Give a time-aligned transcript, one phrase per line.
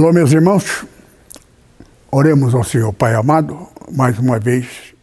[0.00, 0.86] Alô, meus irmãos,
[2.10, 4.94] oremos ao Senhor Pai amado, mais uma vez,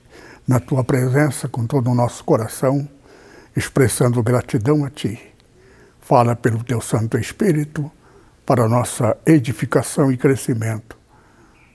[0.47, 2.89] na tua presença, com todo o nosso coração,
[3.55, 5.21] expressando gratidão a ti.
[6.01, 7.91] Fala pelo teu Santo Espírito
[8.43, 10.97] para nossa edificação e crescimento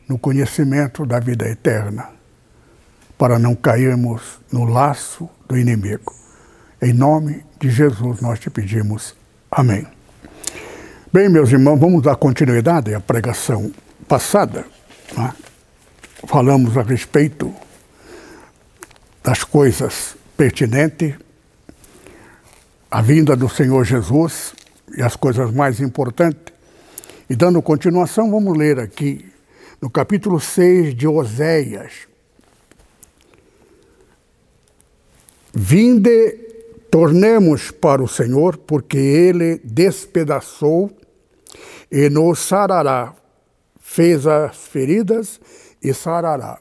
[0.09, 2.09] no conhecimento da vida eterna,
[3.17, 6.13] para não cairmos no laço do inimigo.
[6.83, 9.15] Em nome de Jesus nós te pedimos.
[9.49, 9.92] Amém.
[11.15, 13.71] Bem, meus irmãos, vamos dar continuidade à pregação
[14.09, 14.65] passada.
[15.15, 15.35] Né?
[16.27, 17.55] Falamos a respeito
[19.23, 21.15] das coisas pertinentes,
[22.91, 24.55] a vinda do Senhor Jesus
[24.97, 26.55] e as coisas mais importantes.
[27.29, 29.31] E dando continuação, vamos ler aqui
[29.83, 31.93] no capítulo 6 de Oséias.
[35.53, 36.39] Vinde,
[36.91, 40.91] tornemos para o Senhor, porque ele despedaçou
[41.91, 43.15] e nos sarará.
[43.81, 45.41] Fez as feridas
[45.83, 46.59] e sarará.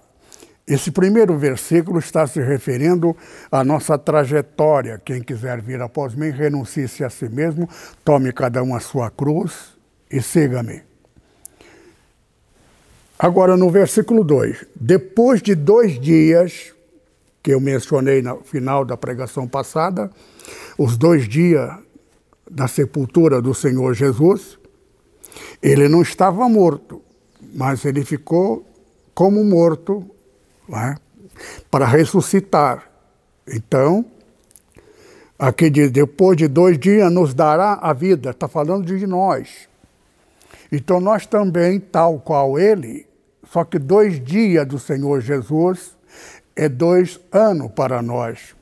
[0.68, 3.16] Esse primeiro versículo está se referindo
[3.52, 5.02] à nossa trajetória.
[5.04, 7.68] Quem quiser vir após mim, renuncie-se a si mesmo,
[8.06, 9.76] tome cada um a sua cruz
[10.10, 10.82] e siga-me.
[13.18, 16.74] Agora, no versículo 2: Depois de dois dias,
[17.44, 20.10] que eu mencionei no final da pregação passada,
[20.78, 21.70] os dois dias
[22.50, 24.58] da sepultura do Senhor Jesus,
[25.62, 27.02] ele não estava morto,
[27.54, 28.66] mas ele ficou
[29.14, 30.10] como morto
[30.68, 30.96] né,
[31.70, 32.90] para ressuscitar.
[33.48, 34.06] Então,
[35.38, 39.70] aqui diz: depois de dois dias nos dará a vida, está falando de nós.
[40.72, 43.06] Então, nós também, tal qual ele,
[43.44, 45.96] só que dois dias do Senhor Jesus
[46.56, 48.56] é dois anos para nós.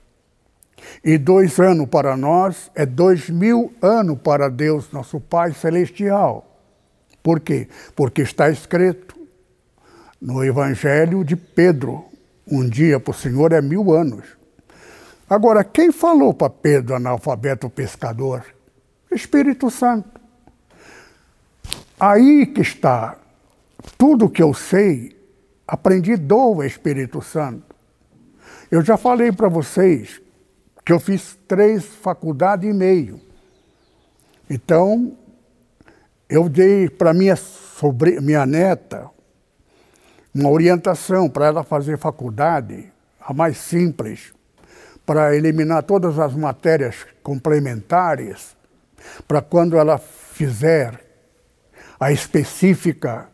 [1.03, 6.48] E dois anos para nós é dois mil anos para Deus, nosso Pai Celestial.
[7.21, 7.67] Por quê?
[7.95, 9.15] Porque está escrito
[10.21, 12.05] no Evangelho de Pedro:
[12.49, 14.25] um dia para o Senhor é mil anos.
[15.29, 18.43] Agora, quem falou para Pedro, analfabeto pescador?
[19.11, 20.19] Espírito Santo.
[21.99, 23.17] Aí que está
[23.97, 25.15] tudo que eu sei,
[25.67, 27.75] aprendi do Espírito Santo.
[28.71, 30.21] Eu já falei para vocês
[30.85, 33.19] que eu fiz três faculdades e meio.
[34.49, 35.15] Então,
[36.29, 39.09] eu dei para minha sobre minha neta
[40.33, 44.31] uma orientação para ela fazer faculdade, a mais simples,
[45.05, 48.55] para eliminar todas as matérias complementares,
[49.27, 51.03] para quando ela fizer
[51.99, 53.27] a específica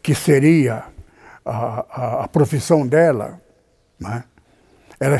[0.00, 0.84] que seria
[1.44, 3.40] a, a, a profissão dela,
[3.98, 4.22] né?
[5.00, 5.18] ela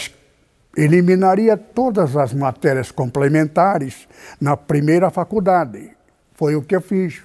[0.76, 4.06] eliminaria todas as matérias complementares
[4.40, 5.97] na primeira faculdade
[6.38, 7.20] foi o que eu fiz.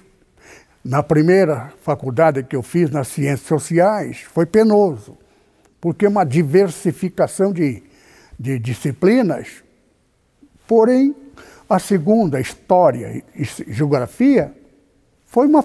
[0.84, 5.16] Na primeira faculdade que eu fiz, nas ciências sociais, foi penoso,
[5.80, 7.80] porque uma diversificação de,
[8.38, 9.62] de disciplinas.
[10.66, 11.14] Porém,
[11.70, 14.52] a segunda, História e Geografia,
[15.26, 15.64] foi uma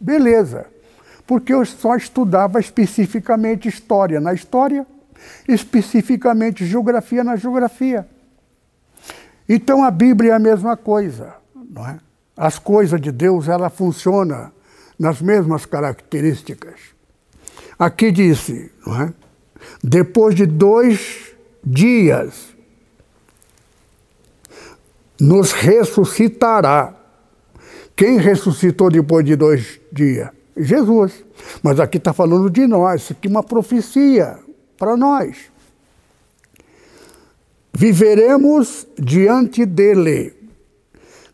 [0.00, 0.66] beleza,
[1.28, 4.84] porque eu só estudava especificamente História na História,
[5.48, 8.06] especificamente Geografia na Geografia.
[9.48, 12.09] Então a Bíblia é a mesma coisa, não é?
[12.40, 14.50] As coisas de Deus, ela funciona
[14.98, 16.80] nas mesmas características.
[17.78, 19.12] Aqui disse, não é?
[19.84, 22.56] Depois de dois dias,
[25.20, 26.94] nos ressuscitará.
[27.94, 30.30] Quem ressuscitou depois de dois dias?
[30.56, 31.22] Jesus.
[31.62, 34.38] Mas aqui está falando de nós, isso aqui é uma profecia
[34.78, 35.36] para nós.
[37.74, 40.39] Viveremos diante dele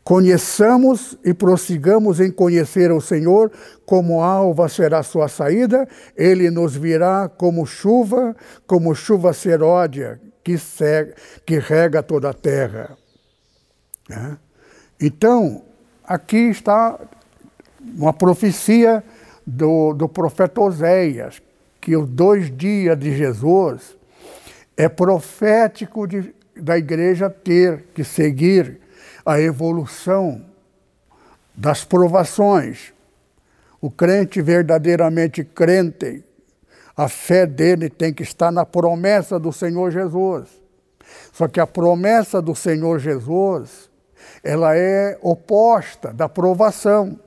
[0.07, 3.51] Conheçamos e prossigamos em conhecer o Senhor,
[3.85, 8.37] como alva será sua saída, ele nos virá como chuva,
[8.69, 10.55] como chuva seródia que,
[11.45, 12.97] que rega toda a terra.
[14.09, 14.37] É?
[15.01, 15.65] Então,
[16.05, 17.01] aqui está
[17.81, 19.03] uma profecia
[19.45, 21.43] do, do profeta Oséias,
[21.81, 23.97] que os dois dias de Jesus
[24.77, 28.86] é profético de, da igreja ter que seguir
[29.27, 30.41] a evolução
[31.53, 32.95] das provações,
[33.79, 36.25] O crente verdadeiramente crente,
[36.97, 40.49] a fé dele tem que estar na promessa do Senhor Jesus.
[41.33, 43.91] Só que a promessa do Senhor Jesus,
[44.43, 47.21] ela é oposta da provação.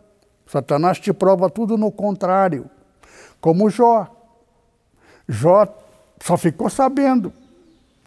[0.48, 2.69] Satanás te prova tudo no contrário,
[3.40, 4.07] como Jó.
[5.28, 5.68] Jó
[6.22, 7.31] só ficou sabendo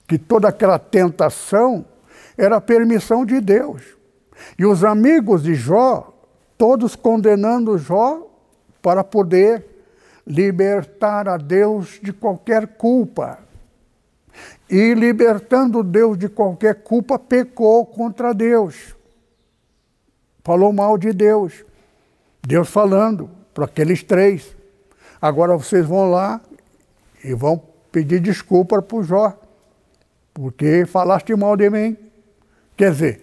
[0.06, 1.86] que toda aquela tentação
[2.36, 3.82] era permissão de Deus.
[4.58, 6.12] E os amigos de Jó,
[6.56, 8.26] todos condenando Jó
[8.80, 9.64] para poder
[10.26, 13.38] libertar a Deus de qualquer culpa.
[14.68, 18.96] E libertando Deus de qualquer culpa, pecou contra Deus.
[20.42, 21.64] Falou mal de Deus.
[22.44, 24.56] Deus falando para aqueles três.
[25.20, 26.40] Agora vocês vão lá
[27.22, 27.62] e vão
[27.92, 29.38] pedir desculpa para o Jó,
[30.32, 31.96] porque falaste mal de mim.
[32.76, 33.20] Quer dizer,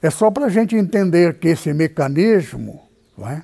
[0.00, 2.82] é só para a gente entender que esse mecanismo,
[3.18, 3.42] é?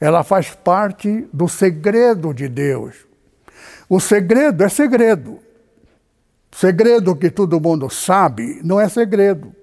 [0.00, 3.06] ela faz parte do segredo de Deus.
[3.88, 5.38] O segredo é segredo.
[6.50, 9.54] Segredo que todo mundo sabe não é segredo.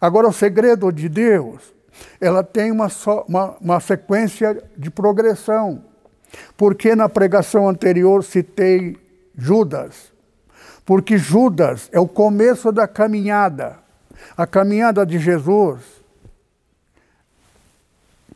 [0.00, 1.74] Agora, o segredo de Deus,
[2.20, 5.84] ela tem uma, só, uma, uma sequência de progressão.
[6.56, 8.96] Porque na pregação anterior citei
[9.36, 10.12] Judas?
[10.84, 13.83] Porque Judas é o começo da caminhada.
[14.36, 15.80] A caminhada de Jesus.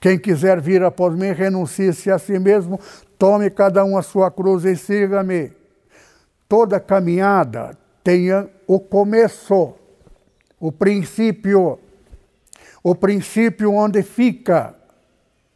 [0.00, 2.78] Quem quiser vir após mim, renuncie-se a si mesmo,
[3.18, 5.52] tome cada um a sua cruz e siga-me.
[6.48, 8.28] Toda caminhada tem
[8.66, 9.74] o começo,
[10.60, 11.78] o princípio,
[12.82, 14.74] o princípio onde fica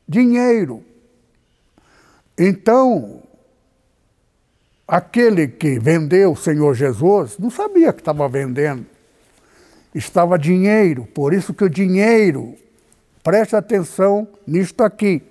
[0.08, 0.84] dinheiro.
[2.36, 3.22] Então,
[4.86, 8.91] aquele que vendeu o Senhor Jesus não sabia que estava vendendo
[9.94, 11.06] estava dinheiro.
[11.06, 12.54] Por isso que o dinheiro,
[13.22, 15.22] preste atenção nisto aqui.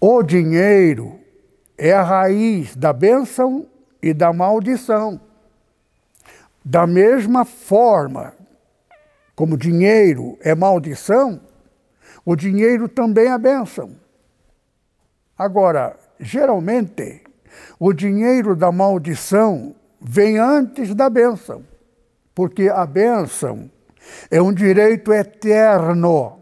[0.00, 1.18] O dinheiro
[1.76, 3.66] é a raiz da bênção
[4.02, 5.20] e da maldição.
[6.64, 8.34] Da mesma forma
[9.34, 11.40] como dinheiro é maldição,
[12.24, 13.92] o dinheiro também é bênção.
[15.36, 17.22] Agora, geralmente,
[17.78, 21.64] o dinheiro da maldição vem antes da bênção
[22.38, 23.68] porque a bênção
[24.30, 26.38] é um direito eterno.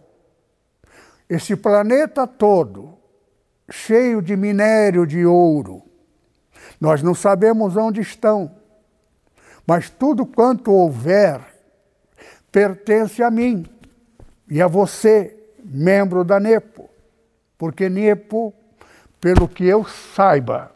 [1.26, 2.98] Esse planeta todo,
[3.70, 5.82] cheio de minério de ouro,
[6.78, 8.54] nós não sabemos onde estão,
[9.66, 11.40] mas tudo quanto houver
[12.52, 13.64] pertence a mim
[14.50, 15.34] e a você,
[15.64, 16.90] membro da NEPO,
[17.56, 18.52] porque NEPO,
[19.18, 20.72] pelo que eu saiba,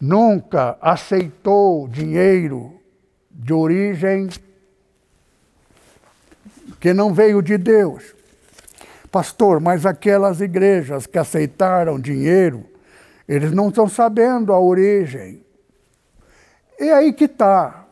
[0.00, 2.81] nunca aceitou dinheiro
[3.32, 4.28] de origem
[6.80, 8.14] que não veio de Deus.
[9.10, 12.64] Pastor, mas aquelas igrejas que aceitaram dinheiro,
[13.28, 15.44] eles não estão sabendo a origem.
[16.80, 17.86] E aí que está.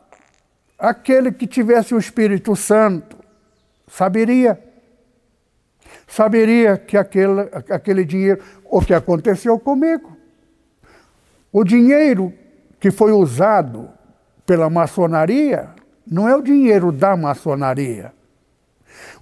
[0.78, 3.16] Aquele que tivesse o Espírito Santo
[3.86, 4.58] saberia.
[6.08, 10.16] Saberia que aquele, aquele dinheiro, o que aconteceu comigo.
[11.52, 12.32] O dinheiro
[12.80, 13.90] que foi usado
[14.50, 15.68] pela maçonaria
[16.04, 18.12] não é o dinheiro da maçonaria.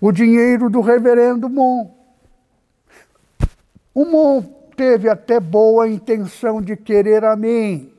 [0.00, 1.90] O dinheiro do reverendo Mon.
[3.92, 4.40] O Mon
[4.74, 7.92] teve até boa intenção de querer a mim,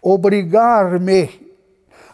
[0.00, 1.52] obrigar-me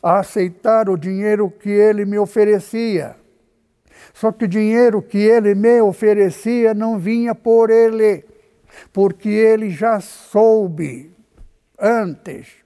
[0.02, 3.14] a aceitar o dinheiro que ele me oferecia.
[4.12, 8.24] Só que o dinheiro que ele me oferecia não vinha por ele,
[8.92, 11.14] porque ele já soube
[11.78, 12.65] antes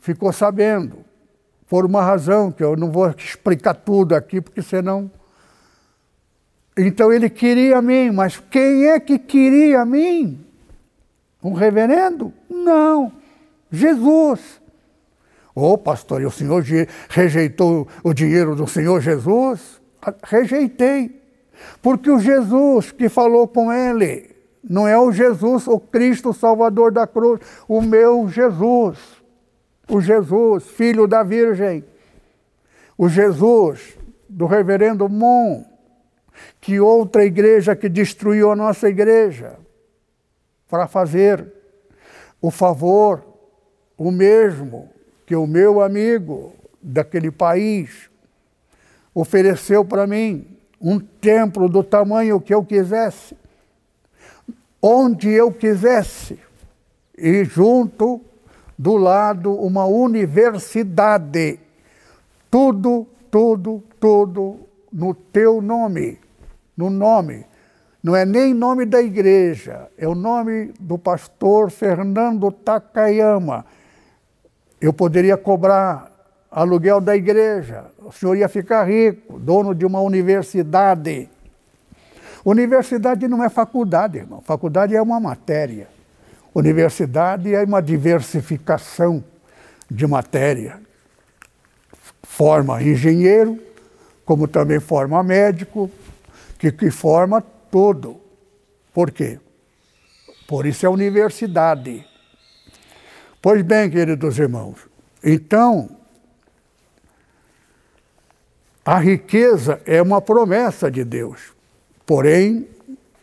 [0.00, 1.04] ficou sabendo,
[1.68, 5.10] por uma razão que eu não vou explicar tudo aqui, porque senão.
[6.76, 10.44] Então ele queria a mim, mas quem é que queria a mim?
[11.42, 12.32] Um reverendo?
[12.48, 13.12] Não,
[13.70, 14.60] Jesus.
[15.54, 16.64] Ô oh, pastor, e o senhor
[17.08, 19.80] rejeitou o dinheiro do Senhor Jesus?
[20.24, 21.20] Rejeitei.
[21.82, 24.30] Porque o Jesus que falou com ele
[24.62, 29.19] não é o Jesus, o Cristo Salvador da cruz, o meu Jesus
[29.90, 31.84] o Jesus, filho da Virgem,
[32.96, 35.64] o Jesus do reverendo Mon,
[36.60, 39.58] que outra igreja que destruiu a nossa igreja,
[40.68, 41.44] para fazer
[42.40, 43.24] o favor,
[43.98, 44.88] o mesmo
[45.26, 48.08] que o meu amigo daquele país
[49.12, 53.36] ofereceu para mim, um templo do tamanho que eu quisesse,
[54.80, 56.38] onde eu quisesse,
[57.18, 58.24] e junto
[58.80, 61.60] do lado uma universidade.
[62.50, 64.60] Tudo, tudo, tudo
[64.90, 66.18] no teu nome,
[66.74, 67.44] no nome
[68.02, 73.66] não é nem nome da igreja, é o nome do pastor Fernando Takayama.
[74.80, 76.10] Eu poderia cobrar
[76.50, 81.28] aluguel da igreja, o senhor ia ficar rico, dono de uma universidade.
[82.42, 84.40] Universidade não é faculdade, irmão.
[84.40, 85.99] Faculdade é uma matéria.
[86.54, 89.22] Universidade é uma diversificação
[89.90, 90.80] de matéria.
[92.22, 93.58] Forma engenheiro,
[94.24, 95.90] como também forma médico,
[96.58, 98.20] que, que forma todo.
[98.92, 99.38] Por quê?
[100.46, 102.04] Por isso é universidade.
[103.40, 104.78] Pois bem, queridos irmãos,
[105.22, 105.88] então,
[108.84, 111.52] a riqueza é uma promessa de Deus.
[112.04, 112.68] Porém,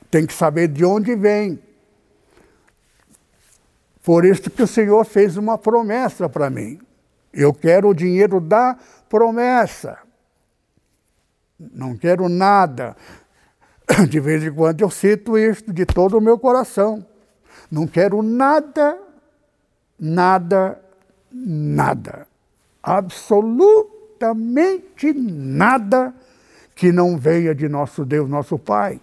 [0.10, 1.60] tem que saber de onde vem.
[4.08, 6.80] Por isso que o Senhor fez uma promessa para mim.
[7.34, 8.78] Eu quero o dinheiro da
[9.10, 9.98] promessa.
[11.60, 12.96] Não quero nada.
[14.08, 17.06] De vez em quando eu cito isto de todo o meu coração.
[17.70, 18.98] Não quero nada,
[20.00, 20.82] nada,
[21.30, 22.26] nada.
[22.82, 26.14] Absolutamente nada
[26.74, 29.02] que não venha de nosso Deus, nosso Pai.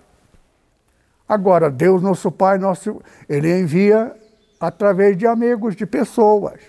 [1.29, 4.24] Agora, Deus, nosso Pai, nosso, Ele envia
[4.67, 6.61] através de amigos, de pessoas.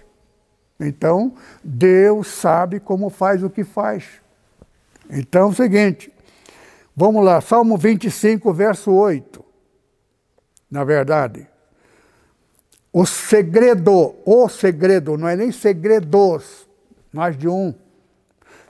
[0.80, 1.34] Então,
[1.64, 4.22] Deus sabe como faz o que faz.
[5.10, 6.12] Então, é o seguinte,
[6.96, 9.44] vamos lá, Salmo 25, verso 8.
[10.70, 11.48] Na verdade,
[12.92, 16.68] o segredo, o segredo, não é nem segredos,
[17.14, 17.74] mais de um,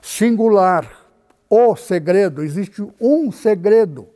[0.00, 1.06] singular
[1.48, 4.08] o segredo, existe um segredo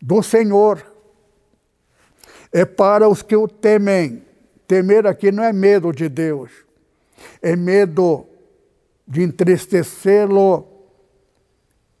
[0.00, 0.95] do Senhor.
[2.52, 4.24] É para os que o temem.
[4.66, 6.50] Temer aqui não é medo de Deus,
[7.40, 8.26] é medo
[9.06, 10.66] de entristecê-lo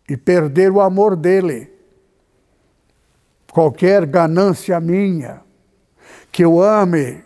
[0.08, 1.72] e perder o amor dele.
[3.52, 5.42] Qualquer ganância minha,
[6.32, 7.22] que eu ame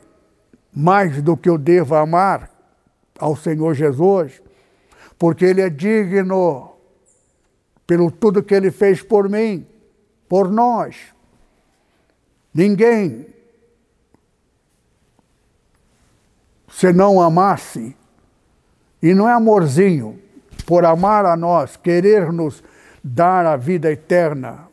[0.73, 2.50] mais do que eu devo amar
[3.19, 4.43] ao Senhor Jesus,
[5.19, 6.77] porque Ele é digno
[7.87, 9.67] pelo tudo que Ele fez por mim,
[10.29, 10.97] por nós.
[12.52, 13.26] Ninguém,
[16.69, 17.97] se não amasse,
[19.02, 20.21] e não é amorzinho,
[20.66, 22.62] por amar a nós, querer nos
[23.02, 24.69] dar a vida eterna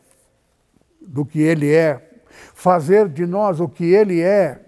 [1.00, 2.10] do que Ele é,
[2.54, 4.60] fazer de nós o que Ele é,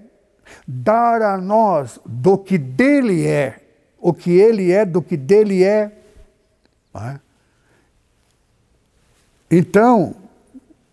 [0.67, 3.61] dar a nós do que dele é,
[3.99, 5.93] o que ele é do que dele é.
[6.95, 7.21] é.
[9.51, 10.15] Então,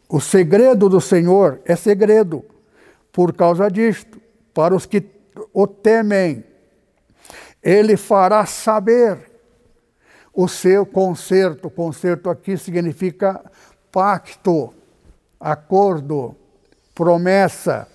[0.09, 2.45] o segredo do Senhor é segredo
[3.11, 4.21] por causa disto,
[4.53, 5.03] para os que
[5.53, 6.43] o temem.
[7.61, 9.29] Ele fará saber
[10.33, 11.69] o seu conserto.
[11.69, 13.43] Conserto aqui significa
[13.91, 14.73] pacto,
[15.39, 16.35] acordo,
[16.93, 17.87] promessa.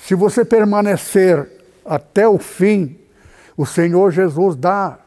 [0.00, 1.50] Se você permanecer
[1.84, 2.98] até o fim,
[3.56, 4.98] o Senhor Jesus dá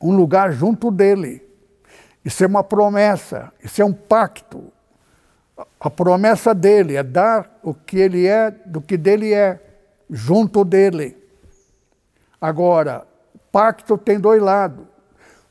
[0.00, 1.49] um lugar junto dele.
[2.24, 4.72] Isso é uma promessa, isso é um pacto.
[5.78, 9.60] A promessa dele é dar o que ele é do que dele é,
[10.08, 11.16] junto dele.
[12.40, 13.06] Agora,
[13.50, 14.86] pacto tem dois lados.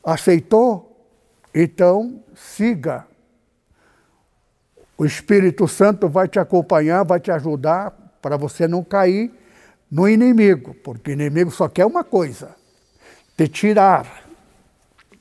[0.04, 1.08] Aceitou?
[1.54, 3.06] Então, siga.
[4.98, 9.32] O Espírito Santo vai te acompanhar, vai te ajudar para você não cair
[9.90, 12.56] no inimigo, porque o inimigo só quer uma coisa:
[13.36, 14.29] te tirar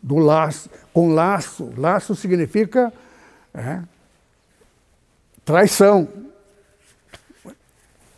[0.02, 1.72] do laço, com laço.
[1.76, 2.92] Laço significa
[3.54, 3.80] é,
[5.44, 6.08] traição,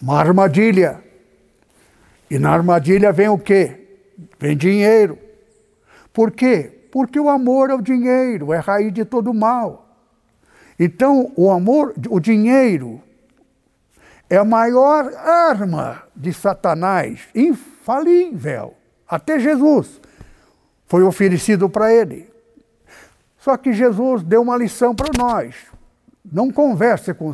[0.01, 1.03] uma armadilha.
[2.31, 3.89] E na armadilha vem o quê?
[4.39, 5.19] Vem dinheiro.
[6.13, 6.87] Por quê?
[6.93, 9.89] Porque o amor é o dinheiro, é raiz de todo mal.
[10.79, 13.03] Então, o amor, o dinheiro,
[14.29, 18.75] é a maior arma de Satanás, infalível.
[19.09, 20.01] Até Jesus
[20.91, 22.29] foi oferecido para ele.
[23.39, 25.55] Só que Jesus deu uma lição para nós.
[26.25, 27.33] Não converse com.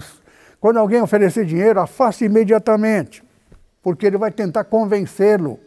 [0.60, 3.24] Quando alguém oferecer dinheiro, afaste imediatamente,
[3.82, 5.58] porque ele vai tentar convencê-lo.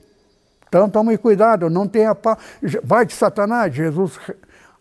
[0.67, 2.37] Então tome cuidado, não tenha paz.
[2.83, 4.19] Vai de Satanás, Jesus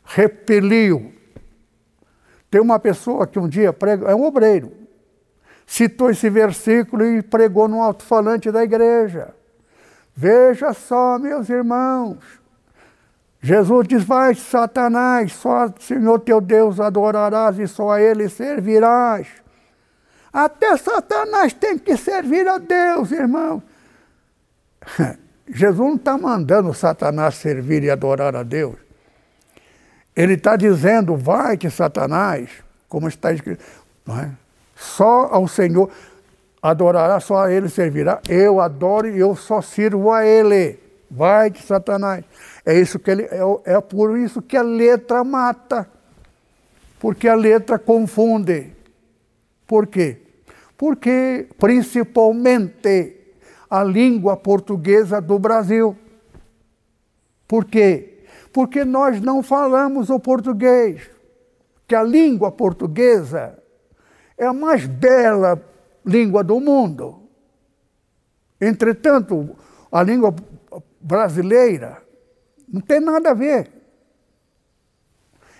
[0.04, 1.10] repeliu.
[2.50, 4.70] Tem uma pessoa que um dia prega, é um obreiro,
[5.66, 9.34] citou esse versículo e pregou no alto-falante da igreja.
[10.14, 12.38] Veja só, meus irmãos.
[13.40, 19.28] Jesus diz: Vai, Satanás, só Senhor teu Deus adorarás e só a Ele servirás.
[20.32, 23.62] Até Satanás tem que servir a Deus, irmão.
[25.48, 28.76] Jesus não está mandando Satanás servir e adorar a Deus.
[30.14, 32.50] Ele está dizendo, vai que Satanás,
[32.88, 33.64] como está escrito,
[34.08, 34.30] é?
[34.74, 35.90] só ao Senhor
[36.60, 38.20] adorará, só a Ele servirá.
[38.28, 40.78] Eu adoro e eu só sirvo a Ele.
[41.10, 42.24] Vai que Satanás.
[42.68, 45.90] É isso que ele é, é por isso que a letra mata.
[47.00, 48.74] Porque a letra confunde.
[49.66, 50.20] Por quê?
[50.76, 53.16] Porque principalmente
[53.70, 55.96] a língua portuguesa do Brasil.
[57.46, 58.24] Por quê?
[58.52, 61.08] Porque nós não falamos o português.
[61.86, 63.58] Que a língua portuguesa
[64.36, 65.58] é a mais bela
[66.04, 67.22] língua do mundo.
[68.60, 69.56] Entretanto,
[69.90, 70.34] a língua
[71.00, 72.06] brasileira
[72.72, 73.70] não tem nada a ver.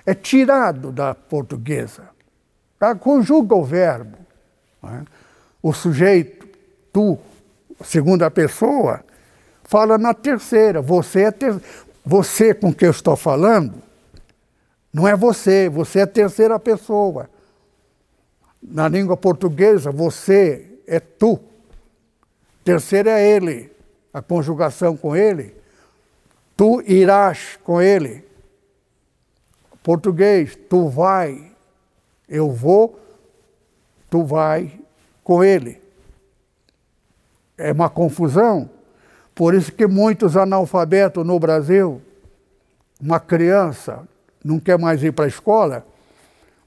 [0.04, 2.08] É tirado da portuguesa.
[2.78, 2.94] Tá?
[2.94, 4.18] Conjuga o verbo.
[4.84, 5.02] É?
[5.62, 6.48] O sujeito,
[6.92, 7.18] tu,
[7.84, 9.04] segunda pessoa,
[9.64, 10.80] fala na terceira.
[10.80, 11.60] Você é ter...
[12.04, 13.82] você com quem eu estou falando
[14.92, 17.28] não é você, você é terceira pessoa.
[18.60, 21.38] Na língua portuguesa, você é tu.
[22.64, 23.70] Terceira é ele,
[24.12, 25.54] a conjugação com ele.
[26.58, 28.24] Tu irás com ele.
[29.80, 31.52] Português, tu vai,
[32.28, 32.98] eu vou,
[34.10, 34.72] tu vai
[35.22, 35.80] com ele.
[37.56, 38.68] É uma confusão.
[39.36, 42.02] Por isso que muitos analfabetos no Brasil,
[43.00, 44.08] uma criança
[44.44, 45.86] não quer mais ir para a escola,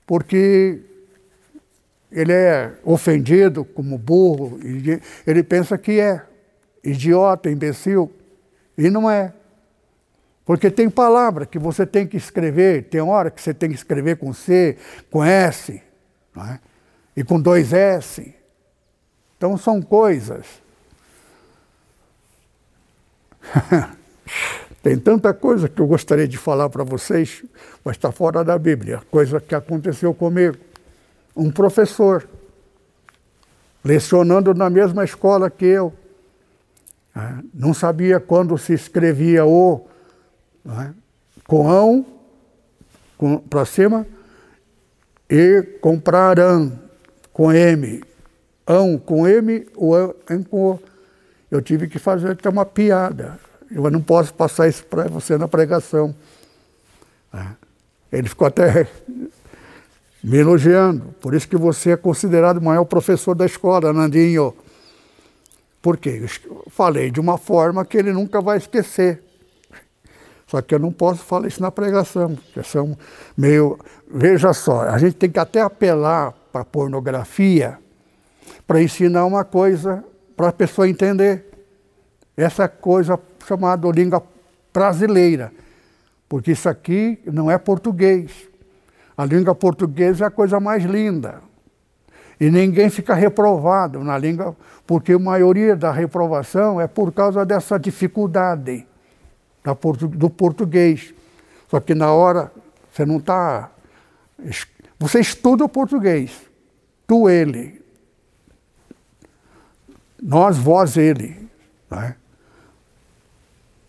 [0.08, 0.80] porque
[2.10, 4.58] ele é ofendido como burro,
[5.28, 6.26] ele pensa que é
[6.82, 8.10] idiota, imbecil,
[8.78, 9.34] e não é.
[10.46, 14.18] Porque tem palavra que você tem que escrever, tem hora que você tem que escrever
[14.18, 14.78] com C,
[15.10, 15.82] com S,
[16.38, 16.60] é?
[17.16, 18.34] e com dois S.
[19.38, 20.46] Então são coisas.
[24.82, 27.44] tem tanta coisa que eu gostaria de falar para vocês,
[27.84, 30.58] mas está fora da Bíblia, coisa que aconteceu comigo
[31.36, 32.28] um professor,
[33.84, 35.94] lecionando na mesma escola que eu.
[37.54, 39.88] Não sabia quando se escrevia o
[40.64, 40.94] né?
[41.48, 42.06] com ão
[43.50, 44.06] para cima
[45.30, 46.80] e comprarão
[47.32, 48.04] com M.
[48.66, 50.14] Ão com M, o ão
[50.50, 50.80] com O.
[51.50, 53.40] Eu tive que fazer até uma piada.
[53.70, 56.16] Eu não posso passar isso para você na pregação.
[57.32, 57.56] Né?
[58.12, 58.88] Ele ficou até
[60.24, 61.14] me elogiando.
[61.22, 64.54] Por isso que você é considerado o maior professor da escola, Nandinho.
[65.82, 66.22] Por quê?
[66.44, 69.24] Eu falei de uma forma que ele nunca vai esquecer.
[70.52, 72.98] Só que eu não posso falar isso na pregação, porque são
[73.38, 73.80] meio.
[74.06, 77.80] Veja só, a gente tem que até apelar para a pornografia
[78.68, 80.04] para ensinar uma coisa
[80.36, 81.46] para a pessoa entender.
[82.36, 84.22] Essa coisa chamada língua
[84.74, 85.54] brasileira.
[86.28, 88.50] Porque isso aqui não é português.
[89.16, 91.36] A língua portuguesa é a coisa mais linda.
[92.38, 94.54] E ninguém fica reprovado na língua,
[94.86, 98.86] porque a maioria da reprovação é por causa dessa dificuldade
[100.16, 101.14] do português.
[101.70, 102.52] Só que na hora
[102.92, 103.72] você não está.
[105.00, 106.32] Você estuda o português.
[107.08, 107.82] Tu, ele.
[110.22, 111.50] Nós, vós, ele.
[111.90, 112.16] Né?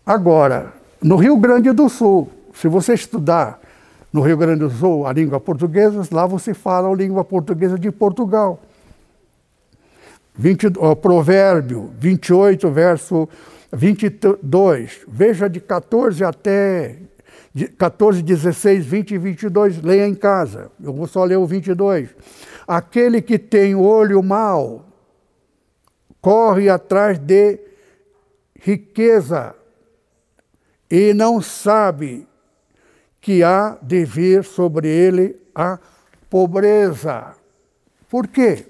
[0.05, 3.59] Agora, no Rio Grande do Sul, se você estudar
[4.11, 7.91] no Rio Grande do Sul, a língua portuguesa, lá você fala a língua portuguesa de
[7.91, 8.59] Portugal.
[10.35, 13.29] 20, ó, provérbio 28, verso
[13.73, 15.01] 22.
[15.07, 16.99] Veja de 14 até
[17.77, 19.81] 14, 16, 20 e 22.
[19.81, 20.71] Leia em casa.
[20.81, 22.09] Eu vou só ler o 22.
[22.67, 24.85] Aquele que tem olho mau
[26.21, 27.59] corre atrás de
[28.59, 29.53] riqueza
[30.89, 32.25] e não sabe
[33.19, 35.79] que há de vir sobre ele a
[36.29, 37.35] pobreza.
[38.09, 38.65] Por quê?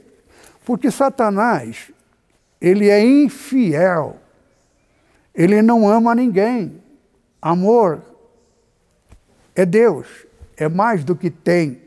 [0.65, 1.91] Porque Satanás,
[2.59, 4.22] ele é infiel.
[5.33, 6.81] Ele não ama ninguém.
[7.41, 8.01] Amor
[9.55, 10.07] é Deus,
[10.57, 11.81] é mais do que tem.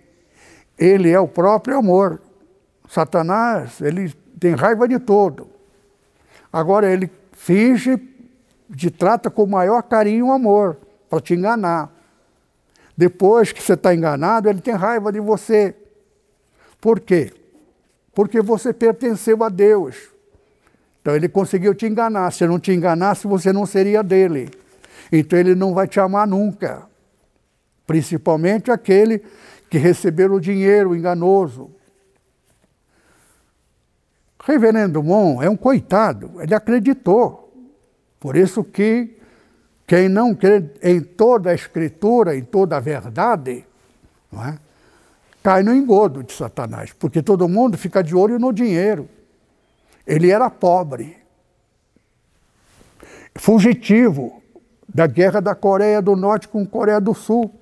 [0.78, 2.20] Ele é o próprio amor.
[2.88, 5.48] Satanás, ele tem raiva de todo.
[6.52, 7.96] Agora ele finge,
[8.74, 10.76] te trata com o maior carinho e amor,
[11.08, 11.92] para te enganar.
[12.96, 15.74] Depois que você está enganado, ele tem raiva de você.
[16.80, 17.32] Por quê?
[18.14, 20.08] Porque você pertenceu a Deus.
[21.06, 22.32] Então ele conseguiu te enganar.
[22.32, 24.50] Se não te enganasse, você não seria dele.
[25.12, 26.82] Então ele não vai te amar nunca.
[27.86, 29.22] Principalmente aquele
[29.70, 31.70] que recebeu o dinheiro enganoso.
[34.42, 37.54] Reverendo Mon é um coitado, ele acreditou.
[38.18, 39.16] Por isso que
[39.86, 43.64] Quem não crê em toda a escritura, em toda a verdade,
[44.32, 44.58] é?
[45.40, 49.08] cai no engodo de Satanás, porque todo mundo fica de olho no dinheiro.
[50.06, 51.16] Ele era pobre,
[53.34, 54.42] fugitivo
[54.88, 57.52] da guerra da Coreia do Norte com a Coreia do Sul.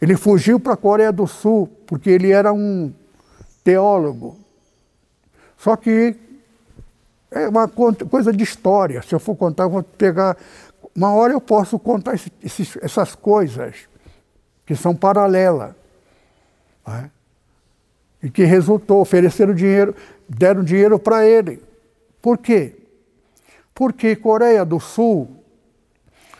[0.00, 2.92] Ele fugiu para a Coreia do Sul porque ele era um
[3.62, 4.36] teólogo.
[5.56, 6.16] Só que
[7.30, 9.00] é uma coisa de história.
[9.02, 10.36] Se eu for contar, eu vou pegar.
[10.94, 12.14] Uma hora eu posso contar
[12.82, 13.88] essas coisas
[14.66, 15.74] que são paralelas.
[16.86, 17.04] É?
[18.24, 19.94] E que resultou, ofereceram dinheiro,
[20.28, 21.62] deram dinheiro para ele.
[22.20, 22.76] Por quê?
[23.74, 25.42] Porque Coreia do Sul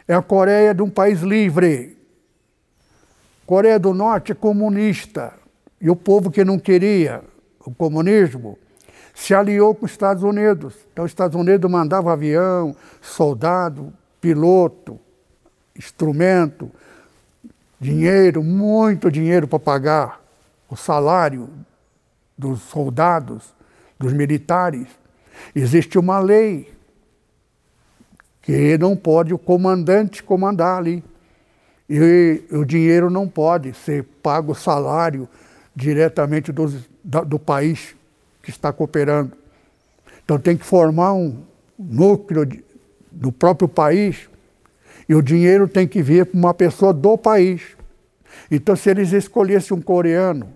[0.07, 1.97] é a Coreia de um país livre.
[3.47, 5.35] Coreia do Norte é comunista.
[5.81, 7.23] E o povo que não queria
[7.65, 8.59] o comunismo
[9.15, 10.75] se aliou com os Estados Unidos.
[10.93, 14.99] Então, os Estados Unidos mandava avião, soldado, piloto,
[15.77, 16.71] instrumento,
[17.81, 20.21] dinheiro, muito dinheiro para pagar
[20.69, 21.49] o salário
[22.37, 23.55] dos soldados,
[24.03, 24.89] dos militares.
[25.55, 26.69] Existe uma lei
[28.43, 31.05] que não pode o comandante comandar ali.
[31.89, 35.29] E o dinheiro não pode ser pago salário
[35.75, 36.67] diretamente do,
[37.05, 37.95] do país
[38.43, 39.33] que está cooperando.
[40.25, 41.41] Então tem que formar um
[41.79, 42.65] núcleo de,
[43.11, 44.29] do próprio país
[45.09, 47.77] e o dinheiro tem que vir para uma pessoa do país.
[48.51, 50.49] Então, se eles escolhessem um coreano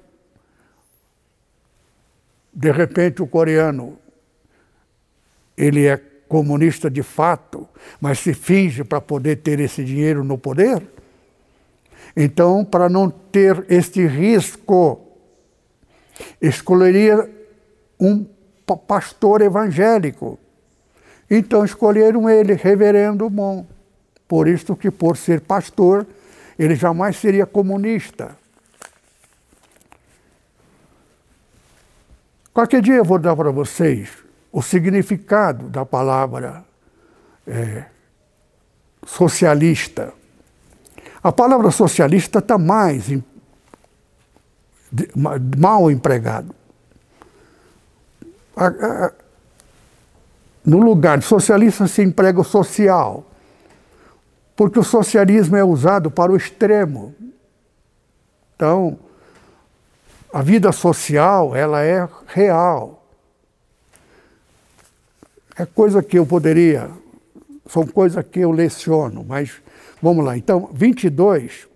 [2.56, 3.98] de repente o coreano
[5.54, 7.68] ele é comunista de fato,
[8.00, 10.82] mas se finge para poder ter esse dinheiro no poder.
[12.16, 15.00] Então, para não ter este risco,
[16.40, 17.30] escolheria
[18.00, 18.26] um
[18.86, 20.38] pastor evangélico.
[21.30, 23.64] Então escolheram ele, reverendo Mon.
[24.26, 26.06] Por isso que por ser pastor,
[26.58, 28.36] ele jamais seria comunista.
[32.56, 34.08] Qualquer dia eu vou dar para vocês
[34.50, 36.64] o significado da palavra
[37.46, 37.84] é,
[39.04, 40.14] socialista.
[41.22, 43.22] A palavra socialista está mais em,
[44.90, 45.06] de,
[45.58, 46.54] mal empregado.
[48.56, 49.12] A, a,
[50.64, 53.22] no lugar de socialista se emprega o social,
[54.56, 57.14] porque o socialismo é usado para o extremo.
[58.54, 58.98] Então,
[60.32, 63.06] a vida social, ela é real.
[65.56, 66.90] É coisa que eu poderia,
[67.66, 69.62] são coisas que eu leciono, mas
[70.02, 70.36] vamos lá.
[70.36, 71.66] Então, 22.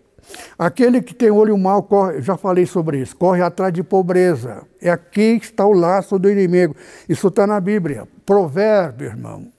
[0.58, 4.62] Aquele que tem olho mau, corre, já falei sobre isso, corre atrás de pobreza.
[4.80, 6.76] É aqui que está o laço do inimigo.
[7.08, 8.06] Isso está na Bíblia.
[8.24, 9.50] Provérbio, irmão,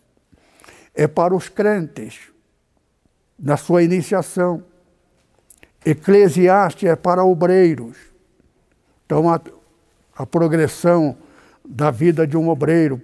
[0.94, 2.20] é para os crentes,
[3.38, 4.64] na sua iniciação.
[5.84, 8.11] Eclesiastes é para obreiros.
[9.12, 9.42] Então, a,
[10.16, 11.18] a progressão
[11.68, 13.02] da vida de um obreiro,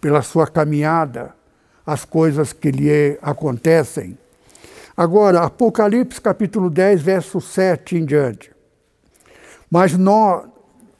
[0.00, 1.34] pela sua caminhada,
[1.84, 4.16] as coisas que lhe acontecem.
[4.96, 8.52] Agora, Apocalipse capítulo 10, verso 7 em diante.
[9.68, 10.44] Mas, no,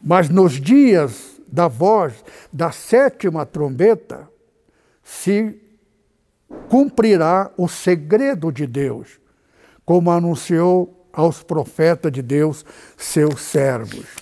[0.03, 2.13] mas nos dias da voz
[2.53, 4.29] da sétima trombeta
[5.05, 5.57] se
[6.69, 9.21] cumprirá o segredo de Deus,
[9.85, 14.22] como anunciou aos profetas de Deus, seus servos.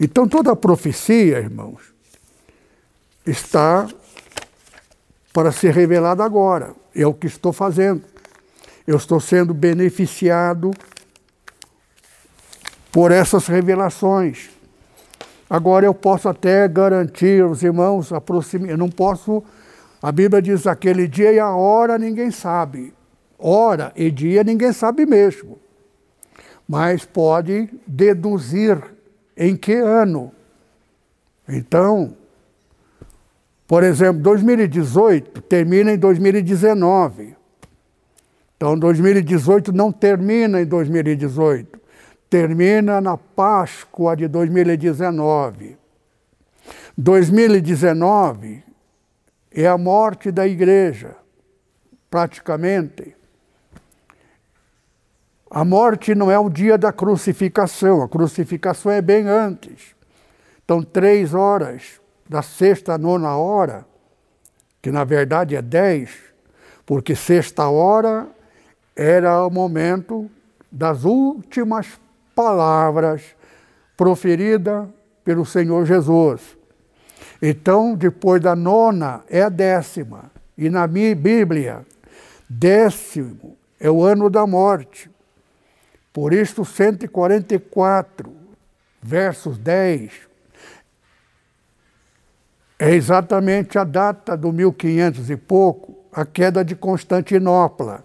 [0.00, 1.92] Então toda a profecia, irmãos,
[3.26, 3.86] está
[5.30, 6.74] para ser revelada agora.
[6.94, 8.02] É o que estou fazendo.
[8.86, 10.70] Eu estou sendo beneficiado
[12.90, 14.48] por essas revelações.
[15.48, 18.72] Agora eu posso até garantir aos irmãos a proximidade.
[18.72, 19.44] Eu não posso.
[20.02, 22.94] A Bíblia diz aquele dia e a hora ninguém sabe.
[23.38, 25.58] Hora e dia ninguém sabe mesmo.
[26.66, 28.80] Mas pode deduzir
[29.40, 30.30] em que ano?
[31.48, 32.14] Então,
[33.66, 37.34] por exemplo, 2018 termina em 2019.
[38.54, 41.80] Então, 2018 não termina em 2018,
[42.28, 45.78] termina na Páscoa de 2019.
[46.98, 48.62] 2019
[49.50, 51.16] é a morte da igreja,
[52.10, 53.16] praticamente.
[55.50, 59.94] A morte não é o dia da crucificação, a crucificação é bem antes.
[60.64, 63.84] Então, três horas, da sexta à nona hora,
[64.80, 66.10] que na verdade é dez,
[66.86, 68.28] porque sexta hora
[68.94, 70.30] era o momento
[70.70, 72.00] das últimas
[72.34, 73.34] palavras
[73.96, 74.86] proferidas
[75.24, 76.56] pelo Senhor Jesus.
[77.42, 80.30] Então, depois da nona é a décima.
[80.56, 81.84] E na minha Bíblia,
[82.52, 85.08] Décimo é o ano da morte.
[86.12, 88.32] Por isto, 144,
[89.00, 90.12] versos 10,
[92.78, 98.04] é exatamente a data do 1500 e pouco, a queda de Constantinopla.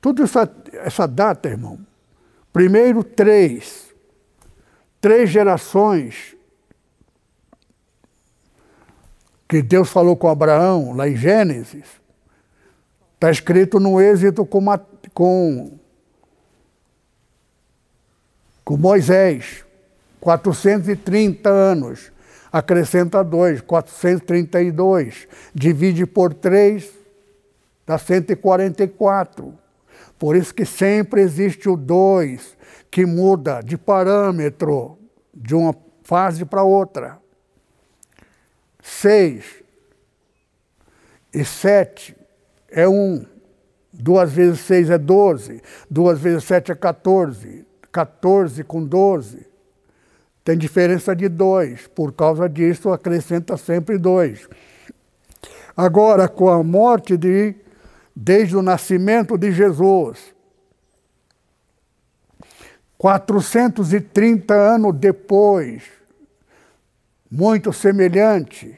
[0.00, 1.78] Tudo essa, essa data, irmão.
[2.52, 3.94] Primeiro, três.
[5.00, 6.36] Três gerações
[9.48, 12.00] que Deus falou com Abraão, lá em Gênesis,
[13.14, 14.64] está escrito no Êxodo com,
[15.12, 15.79] com,
[18.70, 19.64] com Moisés,
[20.20, 22.12] 430 anos.
[22.52, 25.26] Acrescenta dois, 432.
[25.52, 26.88] Divide por três,
[27.84, 29.52] dá 144.
[30.16, 32.56] Por isso que sempre existe o dois,
[32.88, 34.96] que muda de parâmetro
[35.34, 37.18] de uma fase para outra
[38.80, 39.64] seis
[41.34, 42.16] e sete
[42.70, 43.26] é um.
[43.92, 45.60] Duas vezes seis é doze.
[45.90, 47.68] Duas vezes sete é 14.
[47.92, 49.46] 14 com 12.
[50.44, 51.86] Tem diferença de dois.
[51.88, 54.48] Por causa disso, acrescenta sempre dois.
[55.76, 57.54] Agora, com a morte de,
[58.14, 60.34] desde o nascimento de Jesus,
[62.98, 65.84] 430 anos depois,
[67.30, 68.76] muito semelhante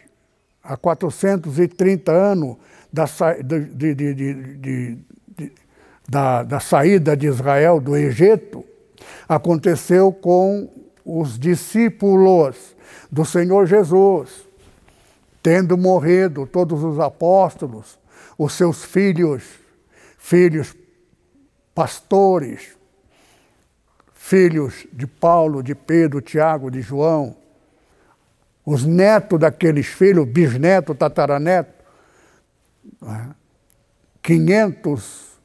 [0.63, 2.57] a 430 anos
[2.93, 3.07] da,
[3.43, 4.99] de, de, de,
[6.09, 8.65] da, da saída de Israel do Egito,
[9.29, 10.69] aconteceu com
[11.05, 12.77] os discípulos
[13.11, 14.47] do Senhor Jesus,
[15.43, 17.99] tendo morrido todos os apóstolos,
[18.39, 19.43] os seus filhos,
[20.19, 20.75] filhos
[21.75, 22.77] pastores,
[24.15, 27.37] filhos de Paulo, de Pedro, Tiago, de João,
[28.65, 31.83] os netos daqueles filhos, bisneto, tataraneto,
[34.23, 35.39] 500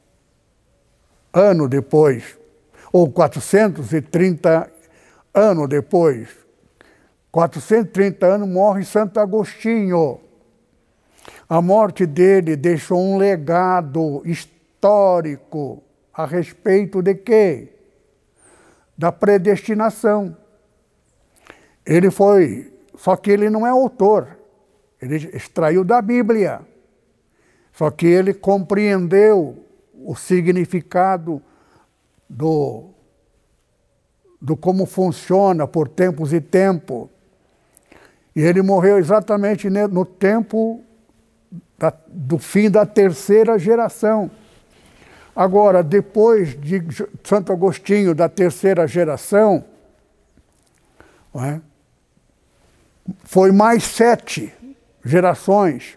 [1.34, 1.40] é?
[1.40, 2.38] anos depois,
[2.92, 4.70] ou 430
[5.34, 6.28] anos depois,
[7.30, 10.20] 430 anos morre Santo Agostinho.
[11.48, 17.68] A morte dele deixou um legado histórico a respeito de quê?
[18.96, 20.36] Da predestinação.
[21.86, 24.36] Ele foi só que ele não é autor,
[25.00, 26.60] ele extraiu da Bíblia.
[27.72, 31.40] Só que ele compreendeu o significado
[32.28, 32.90] do,
[34.40, 37.10] do como funciona por tempos e tempo.
[38.34, 40.82] E ele morreu exatamente no tempo
[41.78, 44.30] da, do fim da terceira geração.
[45.34, 46.82] Agora, depois de
[47.22, 49.64] Santo Agostinho, da terceira geração,
[51.34, 51.60] é?
[53.24, 54.52] foi mais sete
[55.04, 55.96] gerações.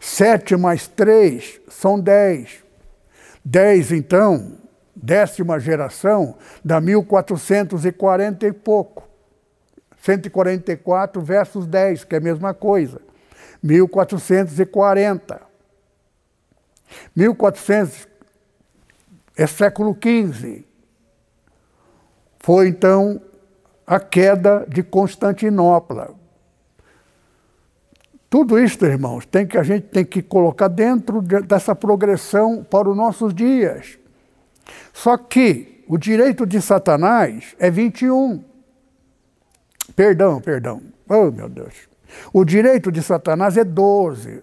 [0.00, 2.64] Sete mais três são dez.
[3.44, 4.58] Dez, então,
[4.96, 9.06] décima geração, dá 1440 e pouco.
[10.02, 13.00] 144 versus 10, que é a mesma coisa.
[13.62, 15.40] 1440.
[17.14, 18.08] 1400
[19.36, 20.64] é século XV.
[22.38, 23.20] Foi então
[23.86, 26.14] a queda de Constantinopla.
[28.30, 32.88] Tudo isso, irmãos, tem que a gente tem que colocar dentro de, dessa progressão para
[32.88, 33.98] os nossos dias.
[34.92, 38.42] Só que o direito de Satanás é 21.
[39.94, 40.82] Perdão, perdão.
[41.08, 41.74] Oh, meu Deus.
[42.32, 44.42] O direito de Satanás é 12.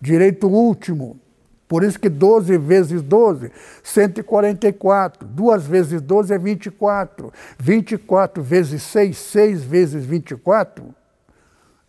[0.00, 1.18] Direito último.
[1.66, 3.50] Por isso que 12 vezes 12,
[3.82, 5.26] 144.
[5.26, 7.32] 2 vezes 12 é 24.
[7.58, 10.94] 24 vezes 6, 6 vezes 24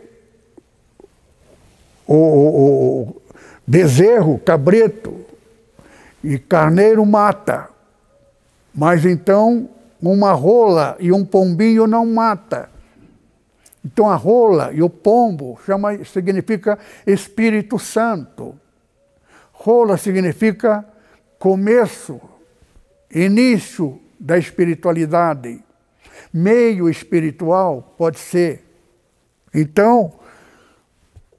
[2.07, 3.23] o, o, o
[3.67, 5.27] bezerro, cabrito
[6.23, 7.71] e carneiro mata.
[8.73, 9.69] Mas então
[10.01, 12.71] uma rola e um pombinho não mata.
[13.87, 18.59] Então a rola e o pombo chama, significa Espírito Santo.
[19.53, 20.85] Rola significa
[21.39, 22.21] começo,
[23.09, 25.63] início da espiritualidade.
[26.33, 28.65] Meio espiritual pode ser.
[29.55, 30.15] Então,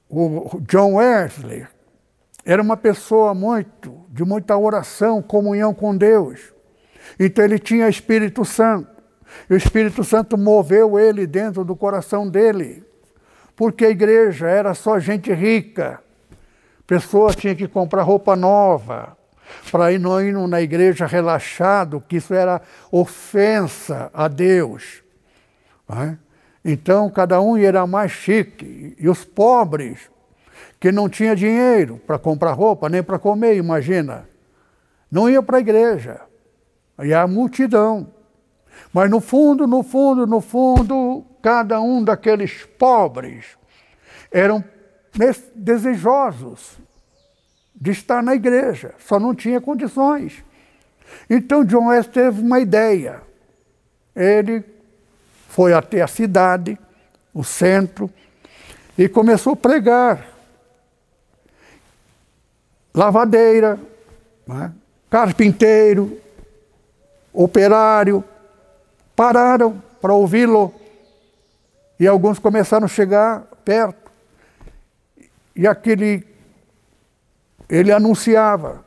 [0.08, 1.66] o John Wesley
[2.46, 6.40] era uma pessoa muito de muita oração, comunhão com Deus.
[7.20, 8.97] Então ele tinha Espírito Santo.
[9.48, 12.84] E o Espírito Santo moveu ele dentro do coração dele.
[13.56, 16.00] Porque a igreja era só gente rica.
[16.86, 19.16] Pessoa tinha que comprar roupa nova
[19.70, 22.60] para ir não ir na igreja relaxado, que isso era
[22.90, 25.02] ofensa a Deus.
[25.90, 26.16] É?
[26.64, 28.94] Então cada um era mais chique.
[28.98, 30.10] E os pobres,
[30.78, 34.28] que não tinham dinheiro para comprar roupa, nem para comer, imagina,
[35.10, 36.20] não ia para a igreja.
[37.02, 38.08] E a multidão.
[38.92, 43.58] Mas no fundo, no fundo, no fundo, cada um daqueles pobres
[44.30, 44.62] eram
[45.54, 46.78] desejosos
[47.74, 50.44] de estar na igreja, só não tinha condições.
[51.28, 53.22] Então John West teve uma ideia.
[54.14, 54.64] Ele
[55.48, 56.78] foi até a cidade,
[57.32, 58.10] o centro,
[58.96, 60.26] e começou a pregar.
[62.92, 63.78] Lavadeira,
[64.46, 64.72] né?
[65.08, 66.18] carpinteiro,
[67.32, 68.24] operário,
[69.18, 70.72] pararam para ouvi-lo.
[71.98, 74.12] E alguns começaram a chegar perto.
[75.56, 76.24] E aquele,
[77.68, 78.84] ele anunciava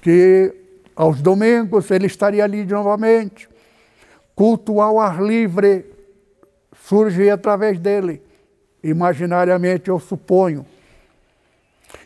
[0.00, 0.54] que
[0.94, 3.48] aos domingos ele estaria ali novamente.
[4.36, 5.86] Culto ao ar livre
[6.84, 8.22] surge através dele.
[8.80, 10.64] Imaginariamente, eu suponho.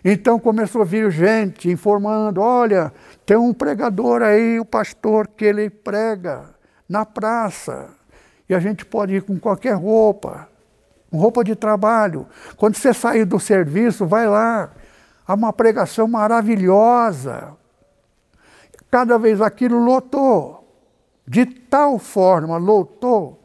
[0.03, 2.90] Então começou a vir gente informando: olha,
[3.27, 6.56] tem um pregador aí, o pastor, que ele prega
[6.88, 7.90] na praça.
[8.49, 10.49] E a gente pode ir com qualquer roupa,
[11.12, 12.27] roupa de trabalho.
[12.57, 14.70] Quando você sair do serviço, vai lá.
[15.27, 17.55] Há uma pregação maravilhosa.
[18.90, 20.62] Cada vez aquilo lotou.
[21.27, 23.42] De tal forma lotou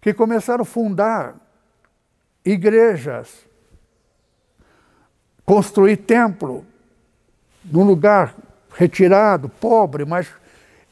[0.00, 1.36] que começaram a fundar
[2.44, 3.46] igrejas
[5.46, 6.66] construir templo
[7.64, 8.34] num lugar
[8.74, 10.28] retirado, pobre, mas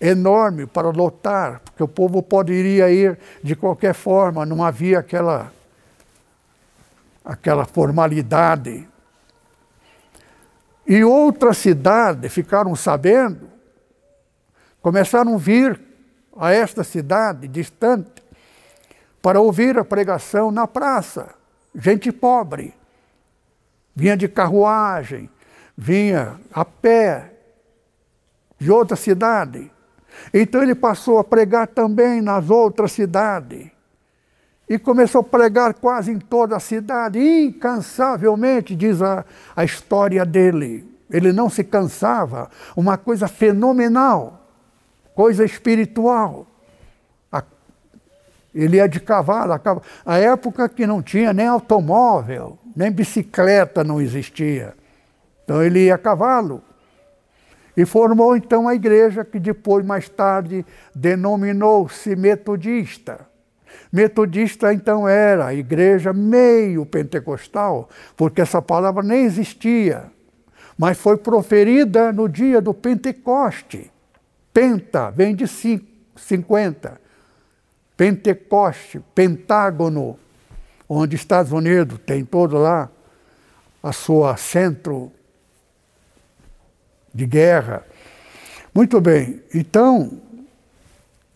[0.06, 5.52] enorme para lotar, porque o povo poderia ir de qualquer forma, não havia aquela
[7.24, 8.86] aquela formalidade.
[10.86, 13.48] E outras cidades ficaram sabendo,
[14.82, 15.80] começaram a vir
[16.36, 18.22] a esta cidade distante
[19.22, 21.34] para ouvir a pregação na praça,
[21.74, 22.74] gente pobre
[23.94, 25.30] vinha de carruagem,
[25.76, 27.32] vinha a pé
[28.58, 29.70] de outra cidade.
[30.32, 33.68] Então ele passou a pregar também nas outras cidades.
[34.68, 39.24] E começou a pregar quase em toda a cidade, incansavelmente, diz a,
[39.54, 40.88] a história dele.
[41.10, 44.48] Ele não se cansava, uma coisa fenomenal,
[45.14, 46.46] coisa espiritual.
[48.54, 53.82] Ele ia de cavalo, a, cavalo, a época que não tinha nem automóvel, nem bicicleta
[53.82, 54.74] não existia.
[55.42, 56.62] Então ele ia a cavalo.
[57.76, 63.26] E formou então a igreja que depois, mais tarde, denominou-se metodista.
[63.92, 70.04] Metodista então era a igreja meio pentecostal, porque essa palavra nem existia,
[70.78, 73.90] mas foi proferida no dia do Pentecoste.
[74.52, 77.00] Penta vem de 50.
[77.96, 80.18] Pentecoste, Pentágono,
[80.88, 82.90] onde Estados Unidos tem todo lá
[83.82, 85.12] a sua centro
[87.14, 87.84] de guerra.
[88.74, 90.20] Muito bem, então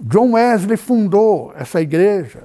[0.00, 2.42] John Wesley fundou essa igreja,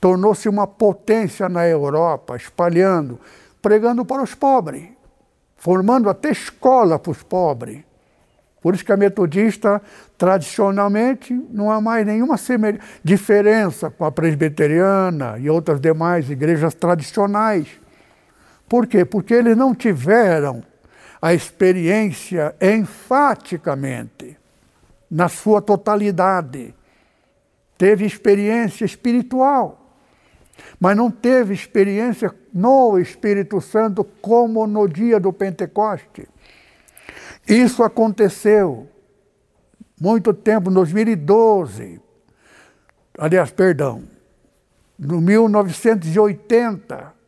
[0.00, 3.20] tornou-se uma potência na Europa, espalhando,
[3.60, 4.88] pregando para os pobres,
[5.56, 7.80] formando até escola para os pobres.
[8.60, 9.82] Por isso que a metodista,
[10.16, 12.36] tradicionalmente, não há mais nenhuma
[13.02, 17.66] diferença com a presbiteriana e outras demais igrejas tradicionais.
[18.68, 19.04] Por quê?
[19.04, 20.62] Porque eles não tiveram
[21.22, 24.36] a experiência enfaticamente,
[25.08, 26.74] na sua totalidade.
[27.78, 29.96] Teve experiência espiritual,
[30.80, 36.28] mas não teve experiência no Espírito Santo como no dia do Pentecoste.
[37.46, 38.88] Isso aconteceu
[40.00, 42.00] muito tempo, em 2012.
[43.16, 44.02] Aliás, perdão,
[44.98, 47.21] no 1980,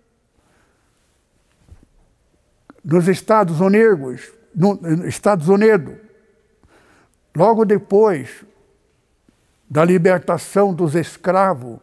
[2.84, 4.78] nos Estados Unidos, no
[5.08, 5.96] Estados Unidos,
[7.34, 8.44] logo depois
[9.68, 11.78] da libertação dos escravos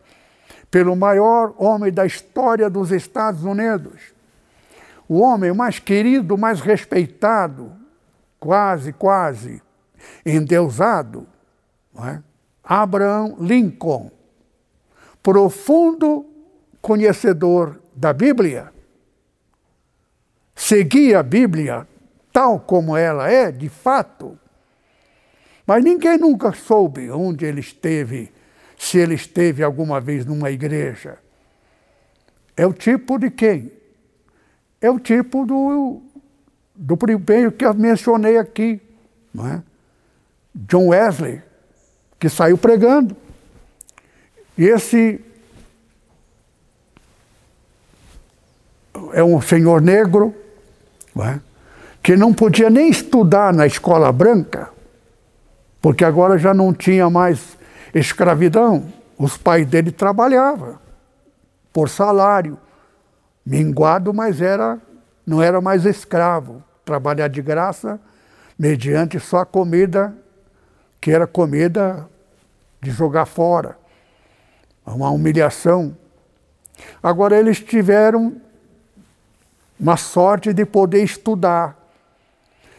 [0.69, 4.13] pelo maior homem da história dos Estados Unidos,
[5.09, 7.73] o homem mais querido, mais respeitado,
[8.39, 9.61] quase, quase
[10.25, 11.27] endeusado,
[11.99, 12.19] é?
[12.63, 14.09] Abraham Lincoln,
[15.21, 16.25] profundo
[16.81, 18.71] conhecedor da Bíblia,
[20.61, 21.87] seguia a Bíblia
[22.31, 24.37] tal como ela é, de fato,
[25.65, 28.31] mas ninguém nunca soube onde ele esteve,
[28.77, 31.17] se ele esteve alguma vez numa igreja.
[32.55, 33.71] É o tipo de quem?
[34.79, 36.01] É o tipo do
[36.75, 38.79] do primeiro que eu mencionei aqui,
[39.33, 39.63] não é?
[40.53, 41.41] John Wesley,
[42.19, 43.15] que saiu pregando.
[44.57, 45.19] E esse
[49.13, 50.40] é um senhor negro?
[52.01, 54.69] Que não podia nem estudar na escola branca,
[55.81, 57.57] porque agora já não tinha mais
[57.93, 58.85] escravidão.
[59.17, 60.79] Os pais dele trabalhavam
[61.71, 62.57] por salário,
[63.45, 64.79] minguado, mas era,
[65.25, 67.99] não era mais escravo trabalhar de graça,
[68.57, 70.13] mediante só comida,
[70.99, 72.07] que era comida
[72.81, 73.77] de jogar fora.
[74.85, 75.95] Uma humilhação.
[77.01, 78.35] Agora eles tiveram
[79.81, 81.75] uma sorte de poder estudar.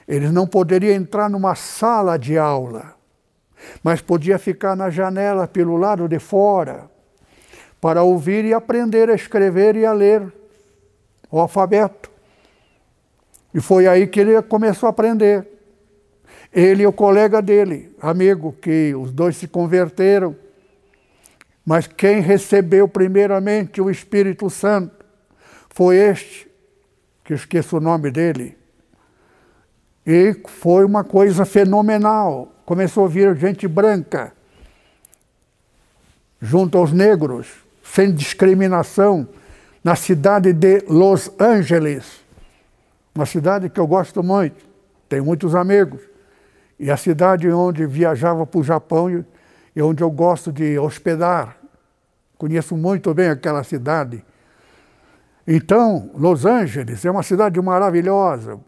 [0.07, 2.95] Eles não poderiam entrar numa sala de aula,
[3.83, 6.89] mas podia ficar na janela pelo lado de fora
[7.81, 10.33] para ouvir e aprender a escrever e a ler
[11.29, 12.09] o alfabeto.
[13.53, 15.49] E foi aí que ele começou a aprender.
[16.53, 20.37] Ele e o colega dele, amigo, que os dois se converteram.
[21.67, 25.05] Mas quem recebeu primeiramente o Espírito Santo
[25.71, 26.52] foi este,
[27.25, 28.57] que esqueço o nome dele.
[30.07, 32.53] E foi uma coisa fenomenal.
[32.65, 34.33] Começou a vir gente branca
[36.41, 37.49] junto aos negros,
[37.85, 39.29] sem discriminação,
[39.85, 42.23] na cidade de Los Angeles
[43.15, 44.65] uma cidade que eu gosto muito,
[45.09, 46.01] tenho muitos amigos.
[46.79, 49.25] E a cidade onde viajava para o Japão
[49.77, 51.57] e onde eu gosto de hospedar.
[52.37, 54.25] Conheço muito bem aquela cidade.
[55.47, 58.61] Então, Los Angeles é uma cidade maravilhosa.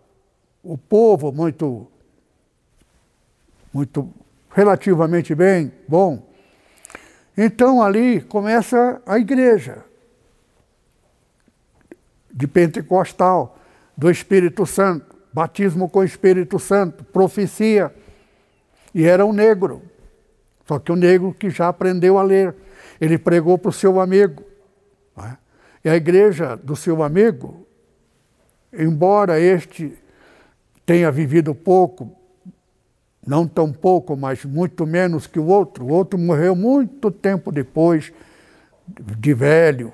[0.63, 1.87] O povo muito,
[3.73, 4.13] muito
[4.51, 6.35] relativamente bem, bom.
[7.37, 9.85] Então ali começa a igreja
[12.33, 13.59] de Pentecostal
[13.97, 17.95] do Espírito Santo, batismo com o Espírito Santo, profecia.
[18.95, 19.83] E era um negro,
[20.67, 22.55] só que o um negro que já aprendeu a ler.
[23.01, 24.45] Ele pregou para o seu amigo.
[25.19, 25.44] É?
[25.85, 27.67] E a igreja do seu amigo,
[28.73, 29.93] embora este
[30.87, 32.11] tenha vivido pouco,
[33.27, 38.13] não tão pouco, mas muito menos que o outro, o outro morreu muito tempo depois,
[39.19, 39.93] de velho,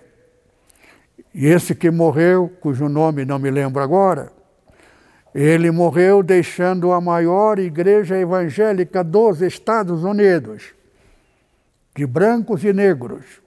[1.32, 4.32] e esse que morreu, cujo nome não me lembro agora,
[5.32, 10.74] ele morreu deixando a maior igreja evangélica dos Estados Unidos,
[11.94, 13.40] de brancos e negros.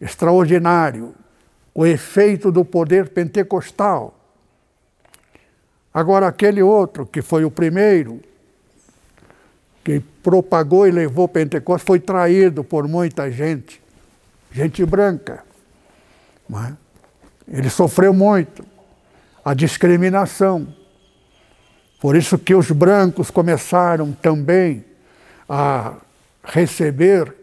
[0.00, 1.14] Extraordinário
[1.74, 4.18] o efeito do poder pentecostal.
[5.92, 8.20] Agora, aquele outro, que foi o primeiro,
[9.84, 13.80] que propagou e levou Pentecostes, foi traído por muita gente,
[14.50, 15.44] gente branca.
[16.50, 16.72] É?
[17.46, 18.64] Ele sofreu muito
[19.44, 20.66] a discriminação.
[22.00, 24.84] Por isso que os brancos começaram também
[25.48, 25.94] a
[26.42, 27.34] receber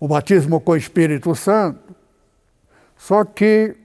[0.00, 1.94] o batismo com o Espírito Santo,
[2.96, 3.76] só que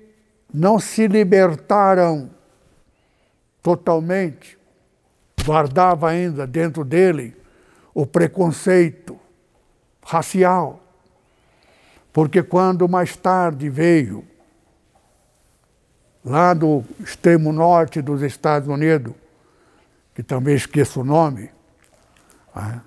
[0.53, 2.29] não se libertaram
[3.61, 4.57] totalmente.
[5.43, 7.35] Guardava ainda dentro dele
[7.93, 9.19] o preconceito
[10.05, 10.81] racial.
[12.11, 14.25] Porque quando mais tarde veio,
[16.23, 19.13] lá do extremo norte dos Estados Unidos,
[20.13, 21.49] que também esqueço o nome,
[22.55, 22.81] né?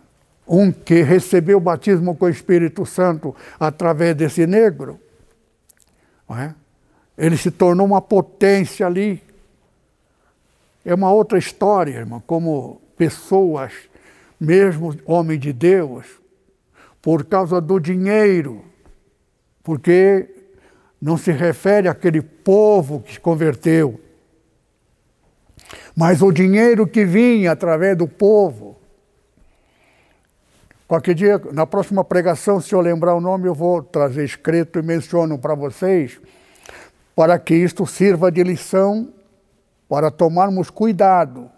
[0.46, 5.00] Um que recebeu o batismo com o Espírito Santo através desse negro,
[6.30, 6.54] é?
[7.16, 9.22] ele se tornou uma potência ali.
[10.84, 13.72] É uma outra história, irmão, como pessoas,
[14.38, 16.06] mesmo homem de Deus,
[17.02, 18.64] por causa do dinheiro,
[19.62, 20.28] porque
[21.00, 24.00] não se refere àquele povo que se converteu,
[25.94, 28.75] mas o dinheiro que vinha através do povo.
[30.86, 34.82] Qualquer dia, na próxima pregação, se eu lembrar o nome, eu vou trazer escrito e
[34.82, 36.20] menciono para vocês,
[37.14, 39.08] para que isto sirva de lição
[39.88, 41.50] para tomarmos cuidado,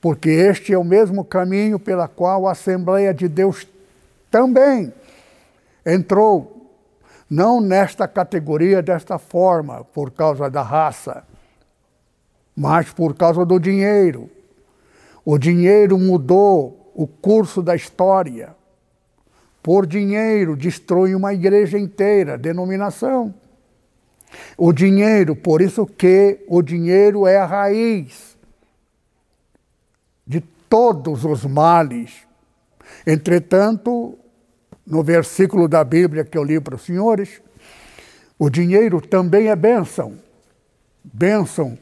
[0.00, 3.66] porque este é o mesmo caminho pela qual a Assembleia de Deus
[4.30, 4.92] também
[5.84, 6.70] entrou,
[7.28, 11.24] não nesta categoria, desta forma, por causa da raça
[12.56, 14.30] mas por causa do dinheiro.
[15.24, 18.54] O dinheiro mudou o curso da história.
[19.62, 23.34] Por dinheiro, destrói uma igreja inteira, denominação.
[24.56, 28.36] O dinheiro, por isso que o dinheiro é a raiz
[30.26, 32.12] de todos os males.
[33.06, 34.18] Entretanto,
[34.86, 37.40] no versículo da Bíblia que eu li para os senhores,
[38.38, 40.18] o dinheiro também é bênção.
[41.02, 41.78] Bênção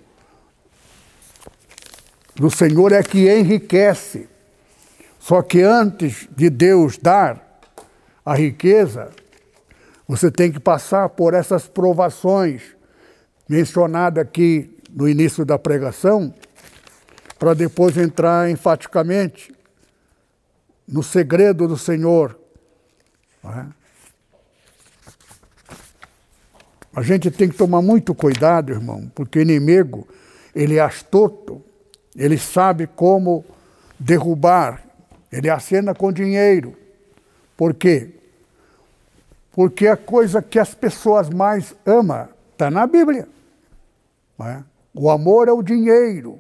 [2.34, 4.28] do Senhor é que enriquece.
[5.22, 7.60] Só que antes de Deus dar
[8.24, 9.10] a riqueza,
[10.08, 12.74] você tem que passar por essas provações
[13.48, 16.34] mencionadas aqui no início da pregação,
[17.38, 19.54] para depois entrar enfaticamente
[20.88, 22.36] no segredo do Senhor.
[23.44, 23.66] É?
[26.96, 30.04] A gente tem que tomar muito cuidado, irmão, porque o inimigo,
[30.52, 31.62] ele é astuto,
[32.16, 33.44] ele sabe como
[34.00, 34.82] derrubar.
[35.33, 36.76] Ele acena com dinheiro.
[37.57, 38.11] Por quê?
[39.51, 43.26] Porque a coisa que as pessoas mais amam está na Bíblia.
[44.41, 44.62] É?
[44.95, 46.39] O amor é o dinheiro,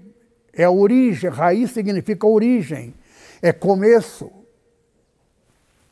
[0.52, 2.92] é a origem, raiz significa origem,
[3.40, 4.30] é começo.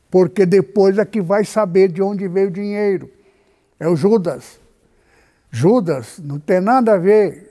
[0.09, 3.09] Porque depois é que vai saber de onde veio o dinheiro.
[3.79, 4.59] É o Judas.
[5.49, 7.49] Judas não tem nada a ver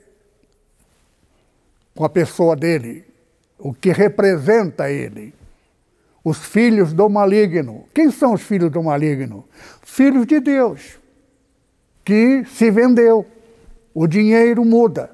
[1.95, 3.05] com a pessoa dele,
[3.59, 5.35] o que representa ele.
[6.23, 7.87] Os filhos do maligno.
[7.95, 9.49] Quem são os filhos do maligno?
[9.83, 10.99] Filhos de Deus,
[12.05, 13.27] que se vendeu.
[13.93, 15.11] O dinheiro muda.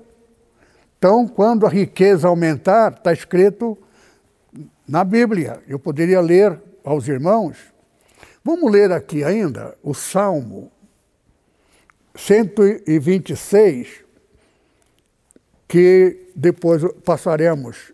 [0.98, 3.78] Então, quando a riqueza aumentar, está escrito
[4.86, 5.62] na Bíblia.
[5.68, 7.56] Eu poderia ler aos irmãos.
[8.44, 10.70] Vamos ler aqui ainda o Salmo
[12.14, 14.04] 126,
[15.68, 17.92] que depois passaremos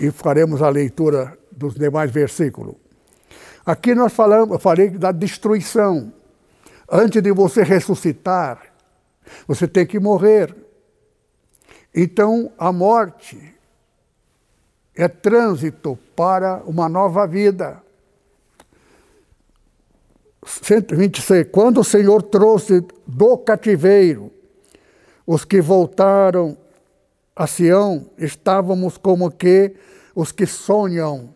[0.00, 2.74] e faremos a leitura dos demais versículos.
[3.64, 6.10] Aqui nós falamos, falei da destruição.
[6.90, 8.62] Antes de você ressuscitar,
[9.46, 10.56] você tem que morrer.
[11.94, 13.54] Então, a morte
[14.96, 17.82] é trânsito para uma nova vida.
[20.44, 21.48] 126.
[21.52, 24.32] Quando o Senhor trouxe do cativeiro
[25.26, 26.56] os que voltaram
[27.36, 29.76] a Sião, estávamos como que
[30.14, 31.34] os que sonham.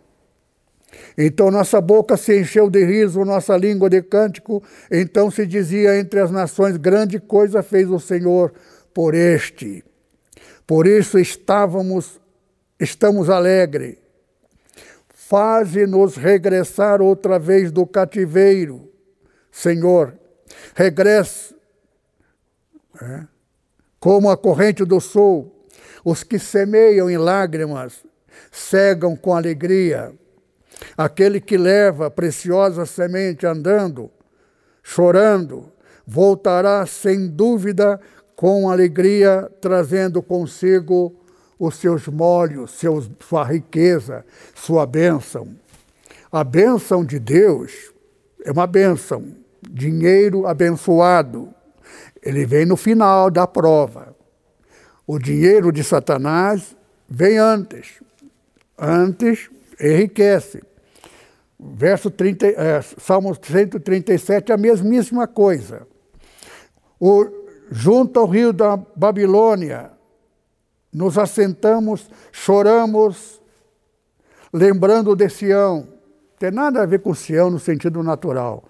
[1.17, 4.63] Então nossa boca se encheu de riso, nossa língua de cântico.
[4.91, 8.53] Então se dizia entre as nações: grande coisa fez o Senhor
[8.93, 9.85] por este.
[10.67, 12.21] Por isso estávamos,
[12.79, 13.97] estamos alegres.
[15.09, 18.91] Faze-nos regressar outra vez do cativeiro,
[19.51, 20.15] Senhor.
[20.75, 21.55] Regresse.
[23.01, 23.35] É
[24.05, 25.51] como a corrente do sul.
[26.05, 28.05] Os que semeiam em lágrimas
[28.53, 30.13] cegam com alegria.
[30.97, 34.11] Aquele que leva preciosa semente andando,
[34.83, 35.73] chorando,
[36.07, 38.01] voltará sem dúvida
[38.37, 41.15] com alegria, trazendo consigo
[41.59, 45.49] os seus molhos, seus, sua riqueza, sua bênção.
[46.31, 47.93] A bênção de Deus
[48.45, 49.25] é uma bênção,
[49.63, 51.55] dinheiro abençoado
[52.25, 54.17] ele vem no final da prova.
[55.07, 56.75] O dinheiro de Satanás
[57.07, 58.03] vem antes.
[58.79, 59.51] Antes
[59.81, 60.63] enriquece.
[61.59, 65.87] Verso 30, é, Salmo 137, a mesmíssima coisa.
[67.01, 67.27] O,
[67.71, 69.91] junto ao rio da Babilônia,
[70.93, 73.41] nos assentamos, choramos,
[74.53, 75.89] lembrando de Sião.
[76.39, 78.65] Tem nada a ver com Sião no sentido natural.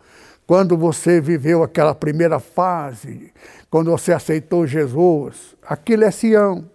[0.47, 3.33] Quando você viveu aquela primeira fase,
[3.71, 6.69] quando você aceitou Jesus, aquilo é Sião,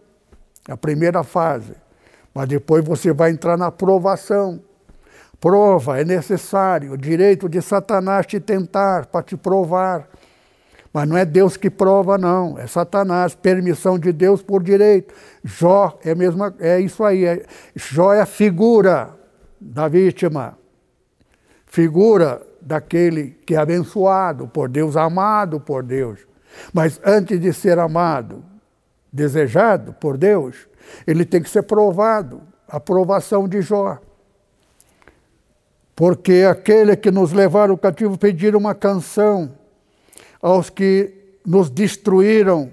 [0.67, 1.73] a primeira fase.
[2.33, 4.61] Mas depois você vai entrar na provação.
[5.39, 10.09] Prova é necessário, o direito de Satanás te tentar para te provar.
[10.91, 12.57] Mas não é Deus que prova, não.
[12.57, 15.13] É Satanás, permissão de Deus por direito.
[15.43, 17.25] Jó é, mesma, é isso aí.
[17.25, 19.15] É, Jó é a figura
[19.61, 20.57] da vítima.
[21.65, 26.19] Figura daquele que é abençoado por Deus, amado por Deus.
[26.73, 28.43] Mas antes de ser amado,
[29.13, 30.67] desejado por Deus,
[31.05, 32.41] ele tem que ser provado.
[32.67, 33.97] A aprovação de Jó.
[35.95, 39.51] Porque aquele que nos levaram cativo pediram uma canção
[40.41, 41.13] aos que
[41.45, 42.71] nos destruíram,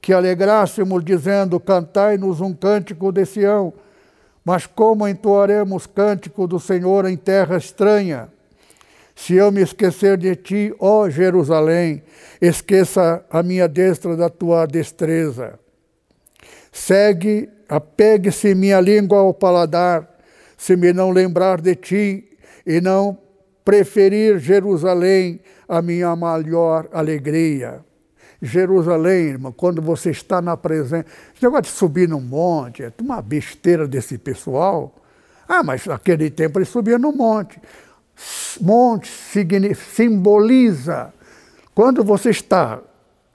[0.00, 3.72] que alegrássemos, dizendo: Cantai-nos um cântico de Sião.
[4.44, 8.28] Mas como entoaremos cântico do Senhor em terra estranha?
[9.14, 12.02] Se eu me esquecer de ti, ó Jerusalém,
[12.40, 15.58] esqueça a minha destra da tua destreza.
[16.72, 20.08] Segue, apegue-se minha língua ao paladar,
[20.56, 23.18] se me não lembrar de ti e não
[23.64, 27.84] preferir Jerusalém a minha maior alegria.
[28.40, 31.06] Jerusalém, irmão, quando você está na presença.
[31.34, 34.94] Esse negócio de subir num monte, é uma besteira desse pessoal.
[35.48, 37.60] Ah, mas naquele tempo ele subia no monte.
[38.60, 39.10] Monte
[39.74, 41.12] simboliza.
[41.74, 42.80] Quando você está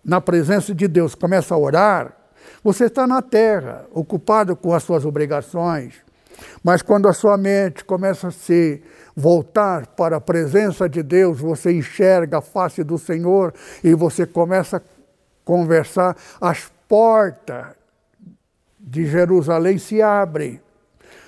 [0.03, 2.15] na presença de Deus, começa a orar,
[2.63, 5.95] você está na terra, ocupado com as suas obrigações.
[6.63, 8.81] Mas quando a sua mente começa a se
[9.15, 13.53] voltar para a presença de Deus, você enxerga a face do Senhor
[13.83, 14.81] e você começa a
[15.43, 17.65] conversar, as portas
[18.79, 20.61] de Jerusalém se abrem.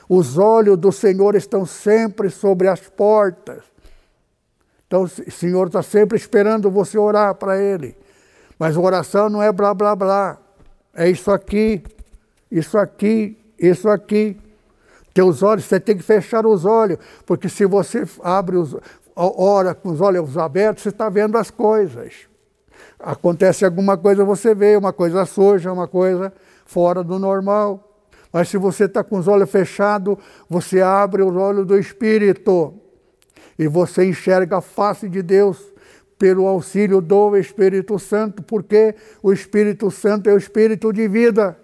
[0.07, 3.63] Os olhos do Senhor estão sempre sobre as portas.
[4.87, 7.97] Então, o Senhor está sempre esperando você orar para Ele.
[8.57, 10.44] Mas oração não é blá blá blá.
[10.95, 11.83] É isso aqui,
[12.49, 14.37] isso aqui, isso aqui.
[15.13, 18.75] Teus olhos, você tem que fechar os olhos, porque se você abre os,
[19.13, 22.13] ora com os olhos abertos, você está vendo as coisas.
[22.97, 26.33] Acontece alguma coisa, você vê uma coisa suja, uma coisa
[26.65, 27.91] fora do normal.
[28.31, 30.17] Mas se você está com os olhos fechados,
[30.49, 32.73] você abre os olhos do Espírito
[33.59, 35.74] e você enxerga a face de Deus
[36.17, 41.57] pelo auxílio do Espírito Santo, porque o Espírito Santo é o Espírito de vida.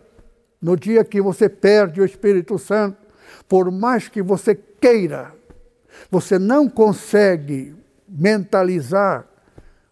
[0.62, 2.98] No dia que você perde o Espírito Santo,
[3.48, 5.34] por mais que você queira,
[6.10, 7.76] você não consegue
[8.08, 9.26] mentalizar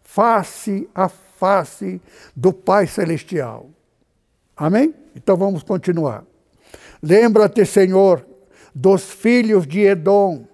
[0.02, 2.00] face a face
[2.36, 3.70] do Pai Celestial.
[4.56, 4.94] Amém?
[5.16, 6.24] Então vamos continuar.
[7.02, 8.24] Lembra-te, Senhor,
[8.74, 10.46] dos filhos de Edom,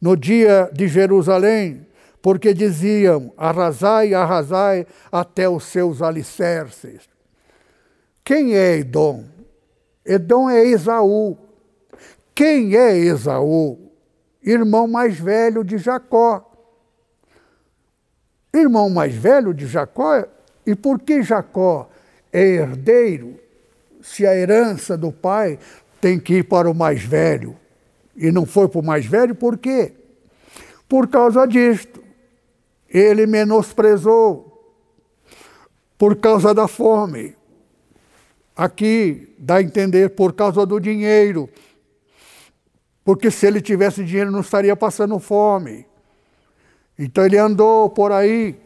[0.00, 1.86] no dia de Jerusalém,
[2.22, 7.02] porque diziam: arrasai, arrasai até os seus alicerces.
[8.24, 9.24] Quem é Edom?
[10.06, 11.36] Edom é Esaú.
[12.34, 13.90] Quem é Esaú?
[14.42, 16.48] Irmão mais velho de Jacó.
[18.54, 20.24] Irmão mais velho de Jacó,
[20.66, 21.88] e por que Jacó
[22.30, 23.40] é herdeiro
[24.02, 25.58] se a herança do pai
[26.00, 27.56] tem que ir para o mais velho?
[28.14, 29.92] E não foi para o mais velho, por quê?
[30.86, 32.01] Por causa disto.
[32.92, 34.76] Ele menosprezou
[35.96, 37.34] por causa da fome.
[38.54, 41.48] Aqui dá a entender por causa do dinheiro.
[43.02, 45.86] Porque se ele tivesse dinheiro não estaria passando fome.
[46.98, 48.60] Então ele andou por aí.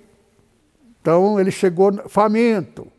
[1.01, 2.91] Então ele chegou faminto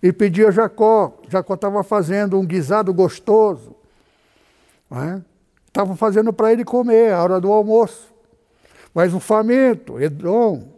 [0.00, 1.18] e pediu a Jacó.
[1.28, 3.74] Jacó estava fazendo um guisado gostoso.
[5.66, 5.96] Estava é?
[5.96, 8.13] fazendo para ele comer, a hora do almoço.
[8.94, 10.68] Mas o faminto, Edom,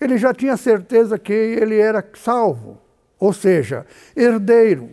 [0.00, 2.78] ele já tinha certeza que ele era salvo
[3.18, 3.84] ou seja,
[4.16, 4.90] herdeiro,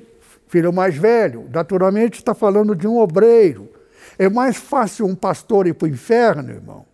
[0.47, 3.69] filho mais velho, naturalmente está falando de um obreiro.
[4.17, 6.85] É mais fácil um pastor ir para o inferno, irmão,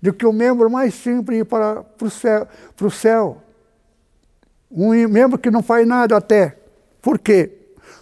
[0.00, 3.42] do que um membro mais simples ir para, para, o, céu, para o céu.
[4.70, 6.56] Um membro que não faz nada até.
[7.00, 7.52] Por quê?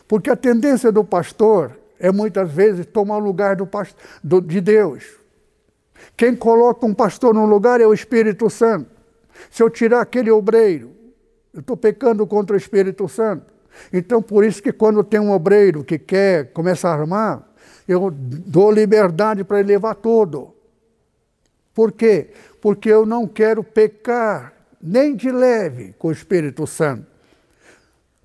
[0.08, 5.19] Porque a tendência do pastor é muitas vezes tomar o lugar do, de Deus.
[6.16, 8.90] Quem coloca um pastor no lugar é o Espírito Santo.
[9.50, 10.92] Se eu tirar aquele obreiro,
[11.52, 13.46] eu estou pecando contra o Espírito Santo.
[13.92, 17.48] Então, por isso que quando tem um obreiro que quer, começa a armar,
[17.86, 20.54] eu dou liberdade para ele levar tudo.
[21.74, 22.30] Por quê?
[22.60, 27.06] Porque eu não quero pecar, nem de leve, com o Espírito Santo.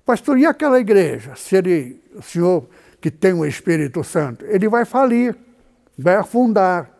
[0.04, 1.34] Pastor, e aquela igreja?
[1.36, 2.68] Se ele, o senhor
[3.00, 5.36] que tem o Espírito Santo, ele vai falir,
[5.98, 6.95] vai afundar.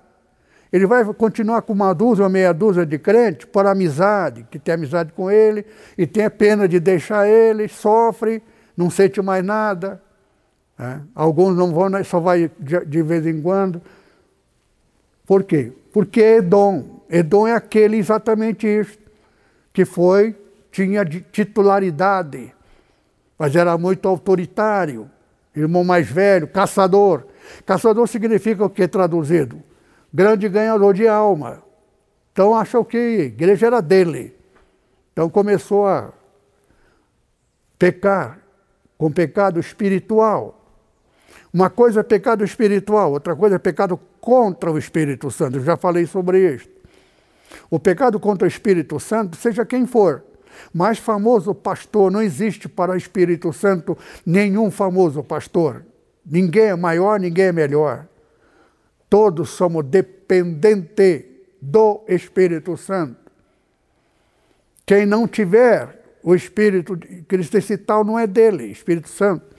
[0.72, 4.74] Ele vai continuar com uma dúzia ou meia dúzia de crentes por amizade, que tem
[4.74, 5.64] amizade com ele,
[5.96, 8.42] e tem a pena de deixar ele, sofre,
[8.76, 10.02] não sente mais nada.
[10.78, 11.00] Né?
[11.14, 13.80] Alguns não vão, só vai de, vez em quando.
[15.24, 15.72] Por quê?
[15.92, 16.96] Porque Edom.
[17.08, 18.98] Edom é aquele exatamente isso,
[19.72, 20.36] que foi,
[20.72, 22.52] tinha titularidade,
[23.38, 25.08] mas era muito autoritário,
[25.54, 27.24] irmão mais velho, caçador.
[27.64, 29.62] Caçador significa o que traduzido?
[30.12, 31.62] Grande ganhador de alma.
[32.32, 34.34] Então achou que a igreja era dele.
[35.12, 36.12] Então começou a
[37.78, 38.40] pecar
[38.98, 40.56] com pecado espiritual.
[41.52, 45.56] Uma coisa é pecado espiritual, outra coisa é pecado contra o Espírito Santo.
[45.56, 46.68] Eu já falei sobre isso.
[47.70, 50.22] O pecado contra o Espírito Santo, seja quem for,
[50.72, 55.84] mais famoso pastor, não existe para o Espírito Santo nenhum famoso pastor.
[56.24, 58.06] Ninguém é maior, ninguém é melhor.
[59.08, 61.24] Todos somos dependentes
[61.60, 63.30] do Espírito Santo.
[64.84, 66.98] Quem não tiver o Espírito
[67.28, 69.54] Cristo, esse tal não é dele, Espírito Santo,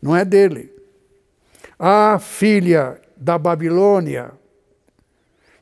[0.00, 0.72] não é dele.
[1.78, 4.32] A filha da Babilônia,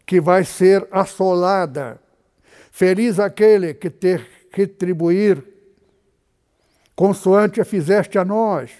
[0.06, 2.00] que vai ser assolada.
[2.70, 5.44] Feliz aquele que ter retribuir,
[6.94, 8.70] consoante a fizeste a nós.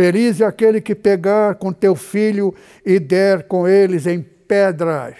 [0.00, 2.54] Feliz é aquele que pegar com teu filho
[2.86, 5.14] e der com eles em pedras.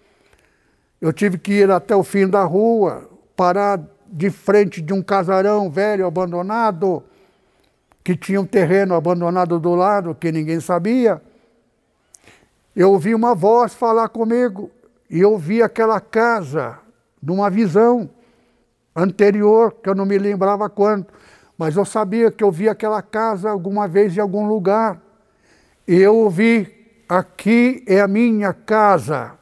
[1.02, 5.68] Eu tive que ir até o fim da rua, parar de frente de um casarão
[5.68, 7.04] velho abandonado,
[8.04, 11.20] que tinha um terreno abandonado do lado, que ninguém sabia.
[12.76, 14.70] Eu ouvi uma voz falar comigo,
[15.10, 16.78] e eu vi aquela casa
[17.22, 18.08] numa visão
[18.96, 21.08] anterior, que eu não me lembrava quando,
[21.58, 25.02] mas eu sabia que eu vi aquela casa alguma vez em algum lugar.
[25.88, 29.41] E eu ouvi: aqui é a minha casa.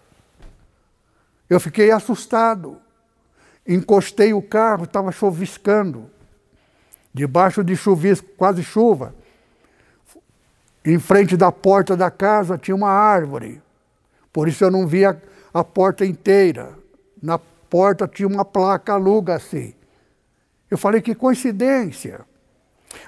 [1.50, 2.78] Eu fiquei assustado.
[3.68, 6.10] Encostei o carro, estava choviscando.
[7.14, 9.16] Debaixo de chuvisco, quase chuva.
[10.86, 13.62] Em frente da porta da casa tinha uma árvore.
[14.32, 15.22] Por isso eu não via
[15.54, 16.78] a porta inteira.
[17.22, 19.76] Na porta tinha uma placa aluga-se.
[20.70, 22.22] Eu falei, que coincidência.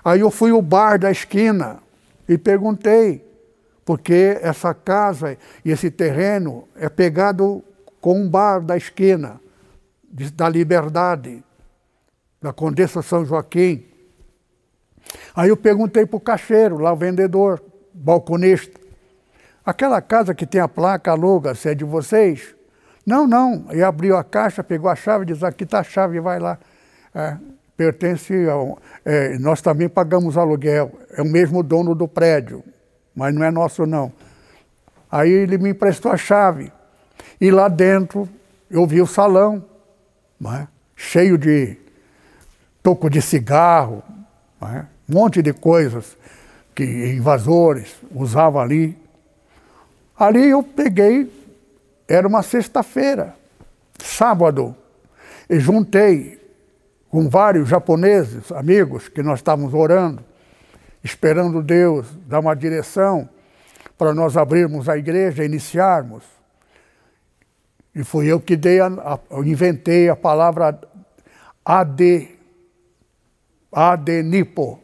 [0.04, 1.80] Aí eu fui ao bar da esquina
[2.28, 3.26] e perguntei,
[3.86, 7.64] porque essa casa e esse terreno é pegado
[8.02, 9.40] com um bar da esquina,
[10.34, 11.44] da Liberdade,
[12.42, 13.86] da Condessa São Joaquim.
[15.36, 18.80] Aí eu perguntei para o caixeiro, lá o vendedor, balconista,
[19.64, 22.56] aquela casa que tem a placa aluga, se é de vocês?
[23.06, 23.66] Não, não.
[23.70, 26.58] Ele abriu a caixa, pegou a chave, diz, aqui está a chave, vai lá.
[27.14, 27.38] É,
[27.78, 28.80] pertence ao.
[29.06, 32.64] É, nós também pagamos aluguel, é o mesmo dono do prédio,
[33.16, 34.12] mas não é nosso não.
[35.12, 36.72] Aí ele me emprestou a chave.
[37.42, 38.30] E lá dentro
[38.70, 39.66] eu vi o salão,
[40.46, 40.68] é?
[40.96, 41.76] cheio de
[42.84, 44.04] toco de cigarro,
[44.62, 44.86] é?
[45.10, 46.16] um monte de coisas
[46.76, 48.96] que invasores usavam ali.
[50.16, 51.32] Ali eu peguei,
[52.08, 53.36] era uma sexta-feira,
[53.98, 54.76] sábado,
[55.50, 56.40] e juntei
[57.10, 60.24] com vários japoneses, amigos, que nós estávamos orando,
[61.04, 63.28] esperando Deus dar uma direção
[63.98, 66.41] para nós abrirmos a igreja, iniciarmos.
[67.94, 70.80] E fui eu que dei a, a, eu inventei a palavra
[71.64, 72.30] AD,
[73.72, 74.80] ADNIPO.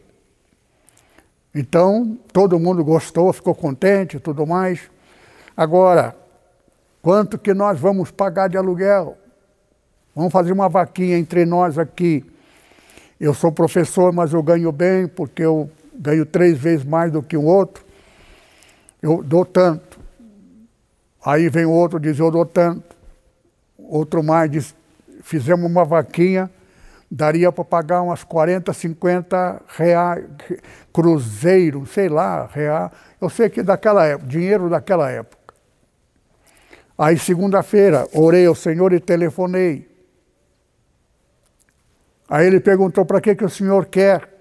[1.55, 4.91] Então, todo mundo gostou, ficou contente e tudo mais.
[5.55, 6.16] Agora,
[7.01, 9.18] quanto que nós vamos pagar de aluguel?
[10.14, 12.26] Vamos fazer uma vaquinha entre nós aqui.
[13.20, 17.38] Eu sou professor, mas eu ganho bem porque eu ganho três vezes mais do que
[17.38, 17.86] o outro.
[19.01, 19.99] Eu dou tanto.
[21.26, 22.97] Aí vem outro diz, eu dou tanto.
[23.88, 24.75] Outro mais diz,
[25.21, 26.51] fizemos uma vaquinha,
[27.09, 30.25] daria para pagar umas 40, 50 reais,
[30.93, 32.91] cruzeiro, sei lá, real.
[33.19, 35.53] Eu sei que daquela época, dinheiro daquela época.
[36.97, 39.88] Aí segunda-feira, orei ao Senhor e telefonei.
[42.29, 44.35] Aí ele perguntou para que, que o senhor quer.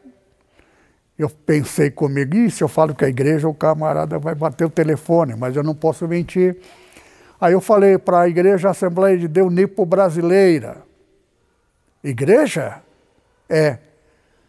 [1.17, 4.71] Eu pensei comigo, e se eu falo que a igreja, o camarada vai bater o
[4.71, 6.59] telefone, mas eu não posso mentir.
[7.41, 10.83] Aí eu falei para a Igreja Assembleia de Deus Nipo Brasileira.
[12.03, 12.83] Igreja?
[13.49, 13.79] É.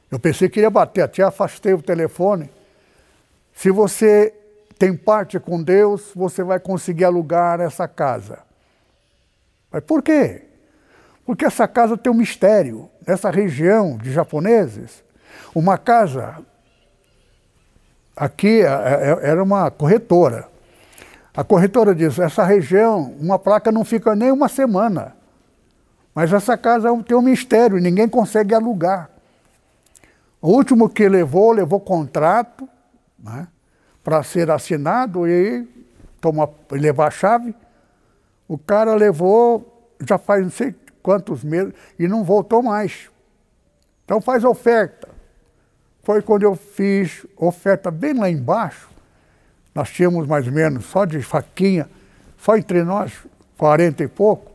[0.10, 2.50] Eu pensei que ia bater, até afastei o telefone.
[3.54, 4.34] Se você
[4.78, 8.40] tem parte com Deus, você vai conseguir alugar essa casa.
[9.72, 10.44] Mas por quê?
[11.26, 12.90] Porque essa casa tem um mistério.
[13.06, 15.04] Nessa região de japoneses,
[15.54, 16.38] uma casa
[18.16, 20.48] aqui é, é, era uma corretora.
[21.38, 25.16] A corretora diz: essa região, uma placa não fica nem uma semana.
[26.16, 29.08] Mas essa casa tem um mistério, ninguém consegue alugar.
[30.42, 32.68] O último que levou, levou contrato
[33.20, 33.48] né,
[34.04, 35.68] para ser assinado e
[36.20, 37.54] toma, levar a chave.
[38.48, 40.74] O cara levou, já faz não sei
[41.04, 43.12] quantos meses, e não voltou mais.
[44.06, 45.08] Então faz oferta.
[46.02, 48.97] Foi quando eu fiz oferta bem lá embaixo.
[49.78, 51.88] Nós tínhamos mais ou menos, só de faquinha,
[52.36, 53.14] só entre nós,
[53.60, 54.52] 40 e pouco.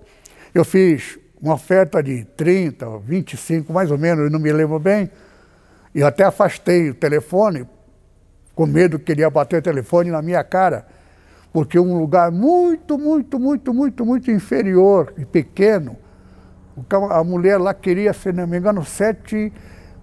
[0.53, 5.09] Eu fiz uma oferta de 30, 25, mais ou menos, eu não me lembro bem,
[5.95, 7.64] e até afastei o telefone,
[8.53, 10.89] com medo que ele ia bater o telefone na minha cara,
[11.53, 15.97] porque um lugar muito, muito, muito, muito, muito inferior e pequeno,
[17.11, 19.53] a mulher lá queria, se não me engano, 7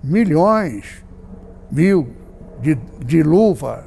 [0.01, 1.03] milhões,
[1.69, 2.07] mil
[2.61, 3.83] de, de luva.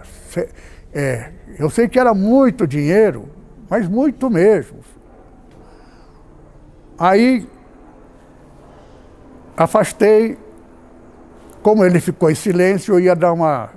[0.95, 3.29] É, eu sei que era muito dinheiro,
[3.69, 4.81] mas muito mesmo.
[6.99, 7.49] Aí
[9.57, 10.39] afastei,
[11.63, 13.71] como ele ficou em silêncio, eu ia dar uma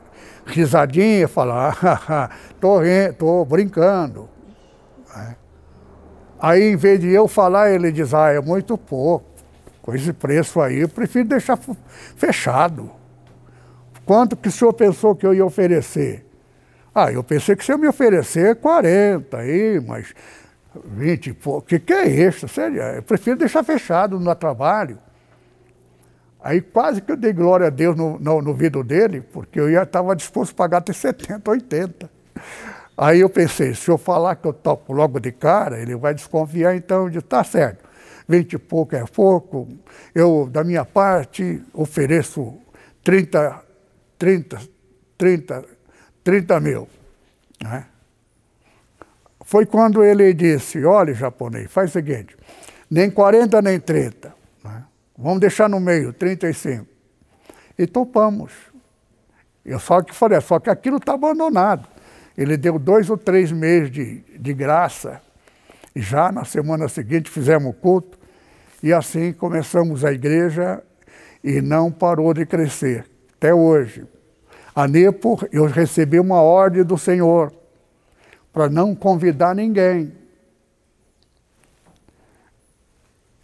[0.45, 2.79] risadinha, falar, tô,
[3.17, 4.29] tô brincando.
[5.15, 5.35] É.
[6.39, 9.25] Aí, em vez de eu falar, ele diz, ah, é muito pouco.
[9.81, 11.57] Com esse preço aí, eu prefiro deixar
[12.15, 12.91] fechado.
[14.05, 16.24] Quanto que o senhor pensou que eu ia oferecer?
[16.97, 20.15] Ah, eu pensei que você ia me oferecer 40 aí, mas
[20.85, 21.59] 20 e pouco.
[21.59, 22.47] O que, que é isso?
[22.47, 24.97] Sério, eu prefiro deixar fechado no trabalho.
[26.41, 29.67] Aí quase que eu dei glória a Deus no, no, no vidro dele, porque eu
[29.81, 32.09] estava disposto a pagar até 70, 80.
[32.97, 36.77] Aí eu pensei, se eu falar que eu topo logo de cara, ele vai desconfiar,
[36.77, 37.83] então eu disse, tá certo,
[38.25, 39.67] 20 e pouco é pouco,
[40.13, 42.57] eu, da minha parte, ofereço
[43.03, 43.61] 30,
[44.17, 44.61] 30,
[45.17, 45.65] 30,
[46.25, 46.89] 30 mil.
[47.63, 47.85] Né?
[49.45, 52.35] foi quando ele disse: olha, japonês, faz o seguinte,
[52.89, 54.33] nem 40 nem 30.
[54.63, 54.83] Né?
[55.17, 56.85] Vamos deixar no meio, 35.
[57.77, 58.51] E topamos.
[59.63, 61.87] Eu só que falei, só que aquilo está abandonado.
[62.37, 65.21] Ele deu dois ou três meses de, de graça.
[65.95, 68.19] E já na semana seguinte fizemos o culto.
[68.83, 70.83] E assim começamos a igreja
[71.43, 73.05] e não parou de crescer.
[73.37, 74.05] Até hoje.
[74.75, 77.53] A Nepo, eu recebi uma ordem do Senhor
[78.51, 80.11] para não convidar ninguém.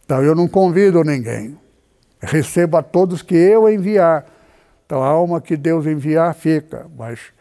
[0.03, 1.57] Então eu não convido ninguém.
[2.19, 4.25] Recebo a todos que eu enviar.
[4.85, 7.31] Então a alma que Deus enviar fica, mas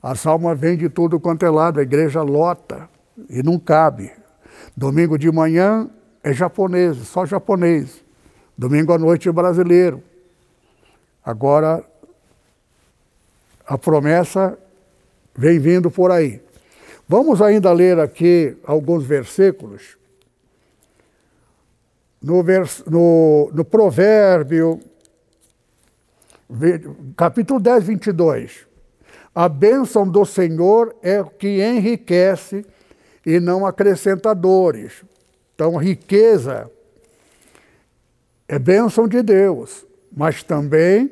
[0.00, 2.88] as almas vêm de tudo quanto é lado, a igreja lota
[3.28, 4.12] e não cabe.
[4.76, 5.90] Domingo de manhã
[6.22, 8.04] é japonês, só japonês.
[8.56, 10.00] Domingo à noite é brasileiro.
[11.24, 11.84] Agora
[13.66, 14.58] a promessa
[15.34, 16.40] vem vindo por aí.
[17.08, 19.96] Vamos ainda ler aqui alguns versículos.
[22.22, 24.80] No, vers, no, no Provérbio,
[27.16, 28.66] capítulo 10, 22.
[29.34, 32.64] A bênção do Senhor é o que enriquece
[33.24, 35.04] e não acrescenta dores.
[35.54, 36.70] Então, riqueza
[38.48, 41.10] é bênção de Deus, mas também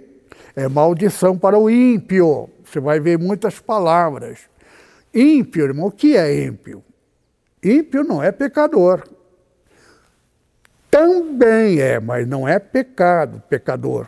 [0.57, 2.49] é maldição para o ímpio.
[2.65, 4.41] Você vai ver muitas palavras.
[5.13, 6.83] Ímpio, irmão, o que é ímpio?
[7.63, 9.03] Ímpio não é pecador.
[10.91, 14.07] Também é, mas não é pecado, pecador.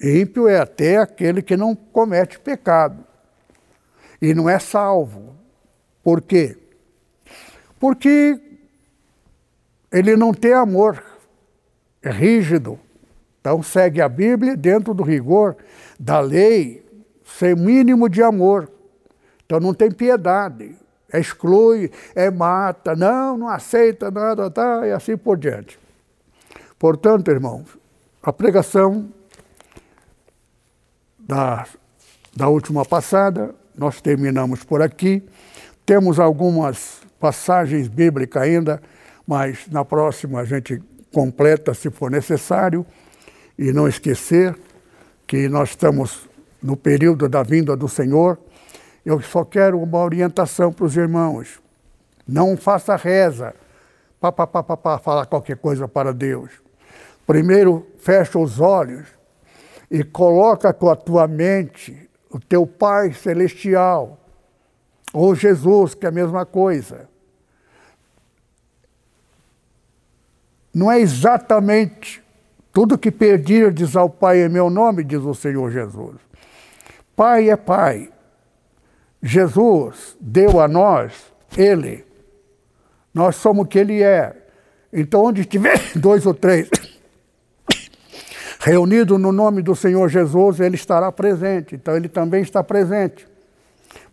[0.00, 3.04] Ímpio é até aquele que não comete pecado.
[4.20, 5.34] E não é salvo.
[6.02, 6.56] Por quê?
[7.78, 8.40] Porque
[9.90, 11.02] ele não tem amor.
[12.02, 12.78] É rígido.
[13.48, 15.56] Então segue a Bíblia dentro do rigor
[15.98, 16.84] da lei,
[17.24, 18.70] sem mínimo de amor.
[19.46, 20.76] Então não tem piedade.
[21.10, 25.78] Exclui, é mata, não, não aceita nada, tá, e assim por diante.
[26.78, 27.64] Portanto, irmãos,
[28.22, 29.08] a pregação
[31.18, 31.66] da,
[32.36, 35.26] da última passada, nós terminamos por aqui.
[35.86, 38.82] Temos algumas passagens bíblicas ainda,
[39.26, 42.84] mas na próxima a gente completa se for necessário.
[43.58, 44.56] E não esquecer
[45.26, 46.28] que nós estamos
[46.62, 48.38] no período da vinda do Senhor.
[49.04, 51.60] Eu só quero uma orientação para os irmãos.
[52.26, 53.54] Não faça reza
[54.20, 56.50] para falar qualquer coisa para Deus.
[57.26, 59.06] Primeiro, fecha os olhos
[59.90, 64.18] e coloca com a tua mente o teu Pai Celestial,
[65.12, 67.08] ou Jesus, que é a mesma coisa.
[70.74, 72.22] Não é exatamente
[72.78, 76.14] tudo que pedirdes ao Pai em meu nome, diz o Senhor Jesus.
[77.16, 78.08] Pai é Pai.
[79.20, 81.12] Jesus deu a nós
[81.56, 82.04] Ele.
[83.12, 84.32] Nós somos o que Ele é.
[84.92, 86.70] Então, onde tiver dois ou três
[88.62, 91.74] reunido no nome do Senhor Jesus, ele estará presente.
[91.74, 93.26] Então ele também está presente.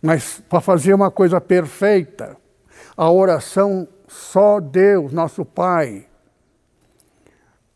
[0.02, 2.36] Mas para fazer uma coisa perfeita,
[2.96, 6.04] a oração só Deus, nosso Pai.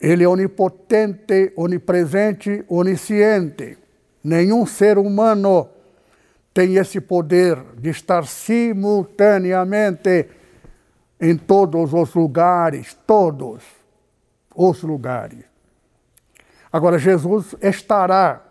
[0.01, 3.77] Ele é onipotente, onipresente, onisciente.
[4.25, 5.69] Nenhum ser humano
[6.55, 10.27] tem esse poder de estar simultaneamente
[11.21, 13.63] em todos os lugares, todos
[14.55, 15.45] os lugares.
[16.73, 18.43] Agora, Jesus estará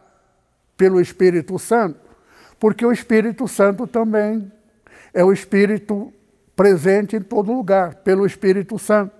[0.78, 2.00] pelo Espírito Santo,
[2.60, 4.52] porque o Espírito Santo também
[5.14, 6.14] é o Espírito
[6.56, 9.19] presente em todo lugar, pelo Espírito Santo.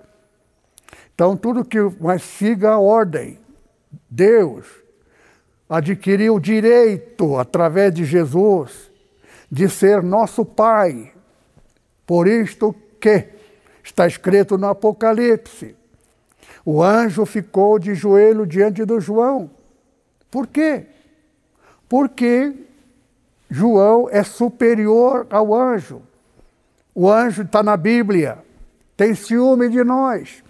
[1.20, 1.78] Então, tudo que.
[2.00, 3.38] Mas siga a ordem.
[4.10, 4.66] Deus
[5.68, 8.90] adquiriu o direito, através de Jesus,
[9.52, 11.12] de ser nosso Pai.
[12.08, 13.28] Por isto que
[13.84, 15.76] está escrito no Apocalipse:
[16.64, 19.52] o anjo ficou de joelho diante do João.
[20.32, 20.86] Por quê?
[21.90, 22.54] Porque
[23.50, 26.02] João é superior ao anjo.
[26.96, 28.38] O anjo está na Bíblia,
[28.96, 30.48] tem ciúme de nós.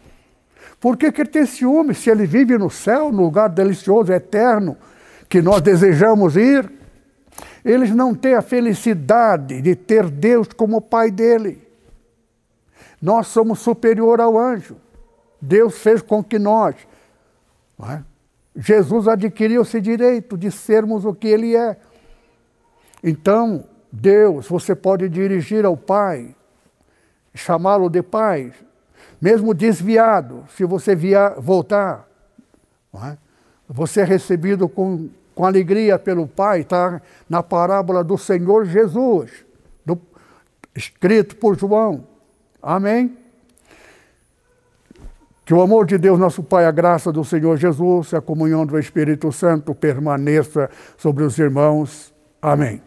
[0.80, 4.78] Por que, que ele tem ciúme se ele vive no céu, no lugar delicioso, eterno,
[5.28, 6.72] que nós desejamos ir?
[7.64, 11.68] Eles não têm a felicidade de ter Deus como pai dele.
[13.02, 14.78] Nós somos superior ao anjo.
[15.42, 16.76] Deus fez com que nós,
[17.88, 18.04] é?
[18.56, 21.78] Jesus adquiriu esse direito de sermos o que Ele é.
[23.02, 26.36] Então, Deus, você pode dirigir ao Pai,
[27.34, 28.52] chamá-lo de Pai,
[29.22, 32.08] mesmo desviado, se você via, voltar,
[32.96, 33.18] é?
[33.68, 39.32] você é recebido com, com alegria pelo Pai, está na parábola do Senhor Jesus,
[39.86, 40.00] do,
[40.76, 42.06] escrito por João.
[42.62, 43.18] Amém?
[45.46, 48.78] Que o amor de Deus, nosso Pai, a graça do Senhor Jesus, a comunhão do
[48.78, 52.14] Espírito Santo permaneça sobre os irmãos.
[52.42, 52.82] Amém.